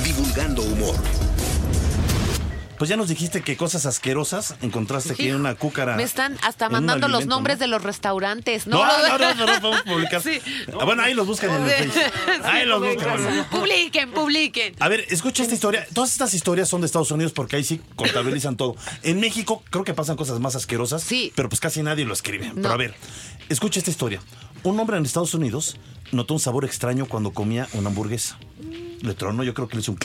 [0.04, 1.23] Divulgando humor.
[2.78, 5.94] Pues ya nos dijiste que cosas asquerosas encontraste aquí en una cúcara.
[5.96, 7.60] Me están hasta mandando los nombres ¿no?
[7.60, 8.66] de los restaurantes.
[8.66, 10.20] No, lo- no, no, no, no podemos publicar.
[10.24, 10.40] Sí.
[10.80, 12.02] Ah, bueno, ahí los buscan en el Facebook.
[12.44, 13.46] Ahí los buscan.
[13.50, 14.74] Publiquen, publiquen.
[14.80, 15.86] A ver, escucha esta historia.
[15.94, 18.74] Todas estas historias son de Estados Unidos porque ahí sí contabilizan todo.
[19.02, 21.32] En México creo que pasan cosas más asquerosas, Sí.
[21.36, 22.48] pero pues casi nadie lo escribe.
[22.48, 22.54] No.
[22.62, 22.94] Pero a ver,
[23.48, 24.20] escucha esta historia.
[24.62, 25.76] Un hombre en Estados Unidos
[26.12, 28.38] notó un sabor extraño cuando comía una hamburguesa.
[29.02, 29.98] Le tronó, yo creo que le hizo un...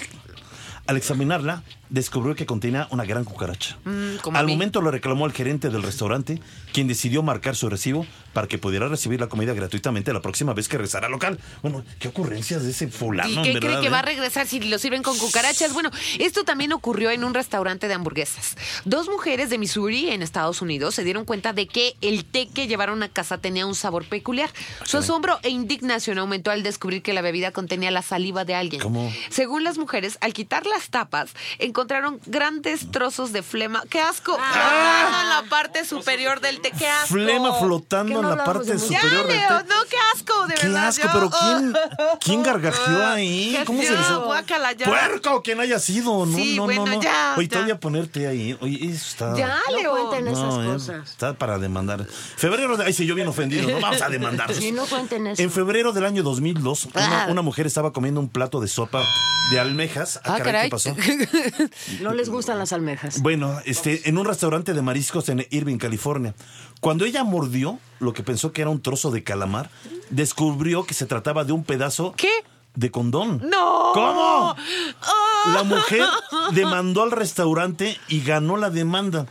[0.90, 1.62] Al examinarla,
[1.92, 3.78] descubrió que contenía una gran cucaracha.
[3.86, 6.42] Mm, Al momento lo reclamó al gerente del restaurante,
[6.74, 8.08] quien decidió marcar su recibo
[8.40, 11.38] para que pudiera recibir la comida gratuitamente la próxima vez que regresara al local.
[11.62, 13.90] Bueno, qué ocurrencias de ese fulano, ¿Y en qué verdad, cree que ¿eh?
[13.90, 15.74] va a regresar si lo sirven con cucarachas?
[15.74, 18.56] Bueno, esto también ocurrió en un restaurante de hamburguesas.
[18.86, 22.68] Dos mujeres de Missouri, en Estados Unidos, se dieron cuenta de que el té que
[22.68, 24.50] llevaron a casa tenía un sabor peculiar.
[24.86, 28.82] Su asombro e indignación aumentó al descubrir que la bebida contenía la saliva de alguien.
[28.82, 29.12] ¿Cómo?
[29.30, 33.84] Según las mujeres, al quitar las tapas, encontraron grandes trozos de flema.
[33.90, 34.38] ¡Qué asco!
[34.38, 36.72] Flotando en la parte superior del té.
[36.72, 37.16] ¡Qué asco!
[37.16, 38.92] Flema flotando ¿Qué no en la parte de música?
[38.94, 40.88] Ya, superior del Leo, no, qué asco, de Qué verdad.
[40.88, 41.74] asco, yo- pero ¿quién,
[42.20, 43.56] ¿quién gargajeó ahí?
[43.58, 44.86] Qué ¿Cómo se les guácala, ya.
[44.86, 45.42] ¡Puerco!
[45.44, 46.26] ¿Quién haya sido?
[46.26, 47.02] No, Sí, no, bueno, no, no.
[47.02, 47.52] ya, Oye, ya.
[47.54, 48.58] todavía ponerte ahí.
[48.62, 49.36] Oye, eso está.
[49.36, 49.92] Ya, No Leo.
[49.92, 51.10] cuenten esas No, eh, cosas.
[51.10, 52.06] está para demandar.
[52.38, 54.54] Febrero, de, ay, sí, yo bien ofendido, no vamos a demandar.
[54.54, 55.42] Sí, no cuenten eso.
[55.42, 57.28] En febrero del año 2002, una, Ah.
[57.30, 59.04] una mujer estaba comiendo un plato de sopa
[59.52, 60.20] de almejas.
[60.24, 60.64] Ah, caray, caray.
[60.66, 60.96] ¿Qué pasó?
[62.02, 63.22] No les gustan las almejas.
[63.22, 66.34] Bueno, este, en un restaurante de mariscos en Irving, California.
[66.82, 69.70] Cuando ella mordió lo que pensó que era un trozo de calamar,
[70.10, 72.32] descubrió que se trataba de un pedazo ¿Qué?
[72.76, 73.42] de condón.
[73.50, 73.92] ¡No!
[73.94, 74.56] ¿Cómo?
[75.02, 75.52] Ah.
[75.54, 76.06] La mujer
[76.52, 79.26] demandó al restaurante y ganó la demanda.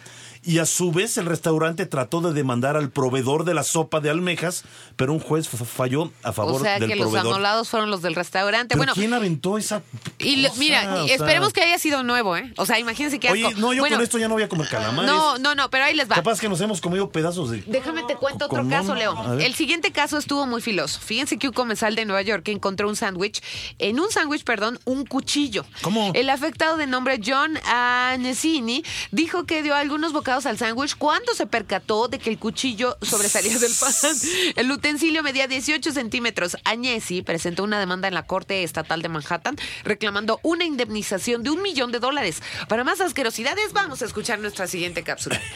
[0.45, 4.11] Y a su vez el restaurante trató de demandar al proveedor de la sopa de
[4.11, 4.64] almejas,
[4.97, 7.32] pero un juez falló a favor O sea del que los proveedor.
[7.34, 8.68] anulados fueron los del restaurante.
[8.74, 9.82] ¿Pero bueno, quién aventó esa
[10.18, 10.61] y le- cosa?
[10.61, 12.53] mira, O y sea, esperemos que haya sido nuevo, ¿eh?
[12.57, 13.47] O sea, imagínense qué asco.
[13.49, 15.11] Oye, no, yo Bueno, con esto ya no voy a comer calamares.
[15.11, 16.14] No, no, no, pero ahí les va.
[16.14, 17.62] Capaz que nos hemos comido pedazos de...
[17.66, 18.95] Déjame te cuento otro Con caso.
[18.95, 19.39] Leo.
[19.41, 21.01] El siguiente caso estuvo muy filoso.
[21.01, 23.43] Fíjense que un comensal de Nueva York encontró un sándwich,
[23.78, 25.64] en un sándwich, perdón, un cuchillo.
[25.82, 26.12] ¿Cómo?
[26.14, 31.47] El afectado de nombre John Anesini dijo que dio algunos bocados al sándwich cuando se
[31.47, 33.93] percató de que el cuchillo sobresalía del pan.
[34.57, 36.59] El utensilio medía 18 centímetros.
[36.64, 41.62] Agnesi presentó una demanda en la Corte Estatal de Manhattan reclamando una indemnización de un
[41.62, 42.43] millón de dólares.
[42.68, 45.41] Para más asquerosidades, vamos a escuchar nuestra siguiente cápsula.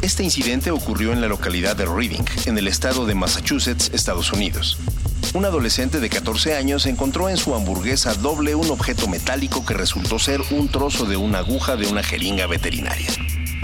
[0.00, 4.78] Este incidente ocurrió en la localidad de Reading, en el estado de Massachusetts, Estados Unidos.
[5.32, 10.18] Un adolescente de 14 años encontró en su hamburguesa doble un objeto metálico que resultó
[10.18, 13.06] ser un trozo de una aguja de una jeringa veterinaria.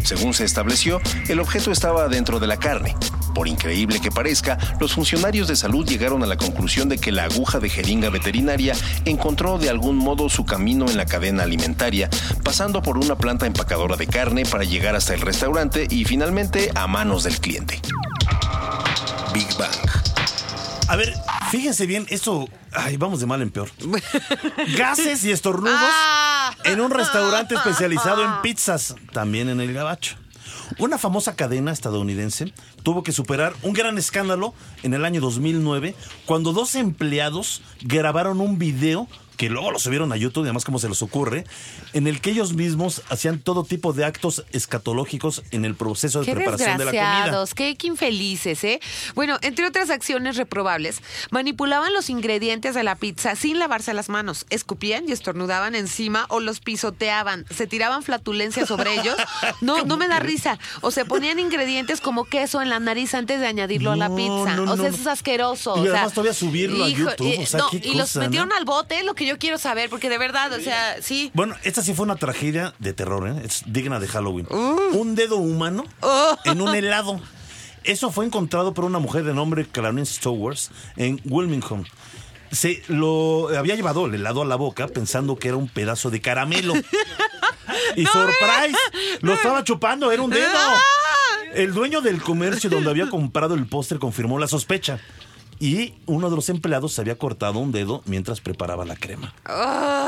[0.04, 2.96] Según se estableció, el objeto estaba dentro de la carne.
[3.34, 7.24] Por increíble que parezca, los funcionarios de salud llegaron a la conclusión de que la
[7.24, 8.74] aguja de jeringa veterinaria
[9.04, 12.08] encontró de algún modo su camino en la cadena alimentaria,
[12.42, 16.86] pasando por una planta empacadora de carne para llegar hasta el restaurante y finalmente a
[16.86, 17.80] manos del cliente.
[19.32, 19.70] Big Bang.
[20.88, 21.14] A ver,
[21.50, 22.48] fíjense bien, esto...
[22.72, 23.70] Ay, vamos de mal en peor.
[24.76, 26.17] Gases y estornudos Ah.
[26.64, 30.16] En un restaurante especializado en pizzas, también en el Gabacho.
[30.78, 32.52] Una famosa cadena estadounidense
[32.82, 35.94] tuvo que superar un gran escándalo en el año 2009
[36.26, 40.88] cuando dos empleados grabaron un video que luego lo subieron a YouTube, además como se
[40.88, 41.44] les ocurre,
[41.92, 46.26] en el que ellos mismos hacían todo tipo de actos escatológicos en el proceso de
[46.26, 47.44] Qué preparación de la comida.
[47.54, 48.80] qué, qué infelices, ¿eh?
[49.14, 54.44] Bueno, entre otras acciones reprobables, manipulaban los ingredientes de la pizza sin lavarse las manos,
[54.50, 59.16] escupían y estornudaban encima o los pisoteaban, se tiraban flatulencias sobre ellos.
[59.60, 60.58] No, no me da risa.
[60.82, 64.56] O se ponían ingredientes como queso en la nariz antes de añadirlo a la pizza.
[64.56, 65.76] no, o sea, eso es asqueroso.
[65.76, 68.52] Y o sea, además todavía subirlo a YouTube, eh, o sea, qué y los metieron
[68.52, 71.30] al bote, lo que yo quiero saber, porque de verdad, o sea, sí.
[71.34, 73.42] Bueno, esta sí fue una tragedia de terror, ¿eh?
[73.44, 74.46] Es digna de Halloween.
[74.50, 74.96] Uh.
[74.98, 75.84] Un dedo humano
[76.44, 77.20] en un helado.
[77.84, 81.86] Eso fue encontrado por una mujer de nombre Clarence Stowers en Wilmington.
[82.50, 86.20] Se lo había llevado el helado a la boca pensando que era un pedazo de
[86.20, 86.74] caramelo.
[87.96, 88.78] Y surprise,
[89.20, 90.58] lo estaba chupando, era un dedo.
[91.54, 95.00] El dueño del comercio donde había comprado el póster confirmó la sospecha.
[95.60, 99.34] Y uno de los empleados se había cortado un dedo mientras preparaba la crema.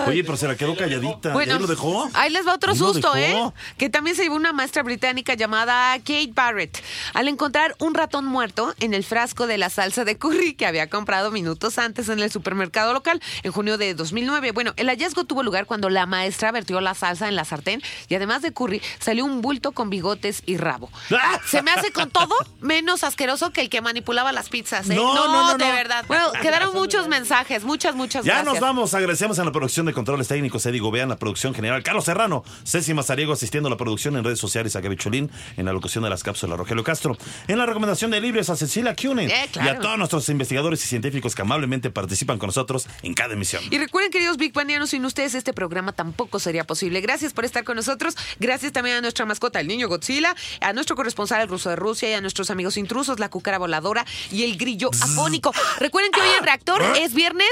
[0.07, 1.35] Oye, pero se la quedó calladita.
[1.35, 2.09] ¿Y ahí lo dejó?
[2.15, 3.37] Ahí les va otro susto, ¿eh?
[3.77, 6.83] Que también se llevó una maestra británica llamada Kate Barrett
[7.15, 10.89] al encontrar un ratón muerto en el frasco de la salsa de curry que había
[10.89, 14.53] comprado minutos antes en el supermercado local en junio de 2009.
[14.53, 18.15] Bueno, el hallazgo tuvo lugar cuando la maestra vertió la salsa en la sartén y
[18.15, 20.91] además de curry salió un bulto con bigotes y rabo.
[21.47, 24.95] Se me hace con todo menos asqueroso que el que manipulaba las pizzas, ¿eh?
[24.95, 25.73] No, no, no, de no.
[25.73, 26.05] verdad.
[26.09, 28.53] Bueno, quedaron muchos mensajes, muchas, muchas Ya gracias.
[28.55, 28.95] nos vamos.
[28.95, 32.45] Agradecemos a la producción de controles técnicos, Eddie Gobea, en la producción general, Carlos Serrano,
[32.65, 36.05] Ceci Mazariego asistiendo a la producción en redes sociales, a Gaby Cholín, en la locución
[36.05, 37.17] de las cápsulas, Rogelio Castro,
[37.49, 39.69] en la recomendación de libros a Cecilia Cunin Eh, claro.
[39.69, 43.63] y a todos nuestros investigadores y científicos que amablemente participan con nosotros en cada emisión.
[43.71, 47.01] Y recuerden, queridos Big Banianos, sin ustedes este programa tampoco sería posible.
[47.01, 48.17] Gracias por estar con nosotros.
[48.39, 52.11] Gracias también a nuestra mascota, el niño Godzilla, a nuestro corresponsal, el ruso de Rusia,
[52.11, 55.30] y a nuestros amigos intrusos, la cucara voladora y el grillo afónico.
[55.79, 57.49] Recuerden que hoy en Reactor es viernes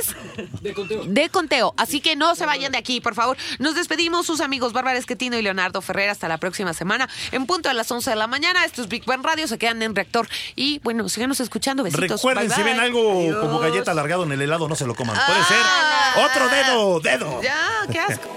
[1.06, 1.74] de conteo.
[1.76, 3.36] Así que no se vayan de aquí, por favor.
[3.58, 6.10] Nos despedimos, sus amigos Bárbara Esquetino y Leonardo Ferrer.
[6.10, 8.64] Hasta la próxima semana, en punto a las 11 de la mañana.
[8.64, 10.28] Esto es Big Bang Radio, se quedan en Reactor.
[10.56, 11.82] Y bueno, síganos escuchando.
[11.82, 12.08] Besitos.
[12.20, 12.72] Recuerden, Bye, si bye.
[12.72, 13.38] ven algo Adiós.
[13.40, 15.16] como galleta alargado en el helado, no se lo coman.
[15.26, 16.28] Puede ser Ah.
[16.30, 17.42] otro dedo, dedo.
[17.42, 17.58] Ya,
[17.92, 18.28] qué asco.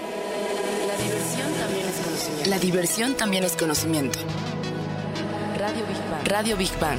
[0.86, 2.50] La diversión también es conocimiento.
[2.50, 4.18] La diversión también es conocimiento.
[5.58, 6.28] Radio Big Bang.
[6.28, 6.98] Radio Big Bang.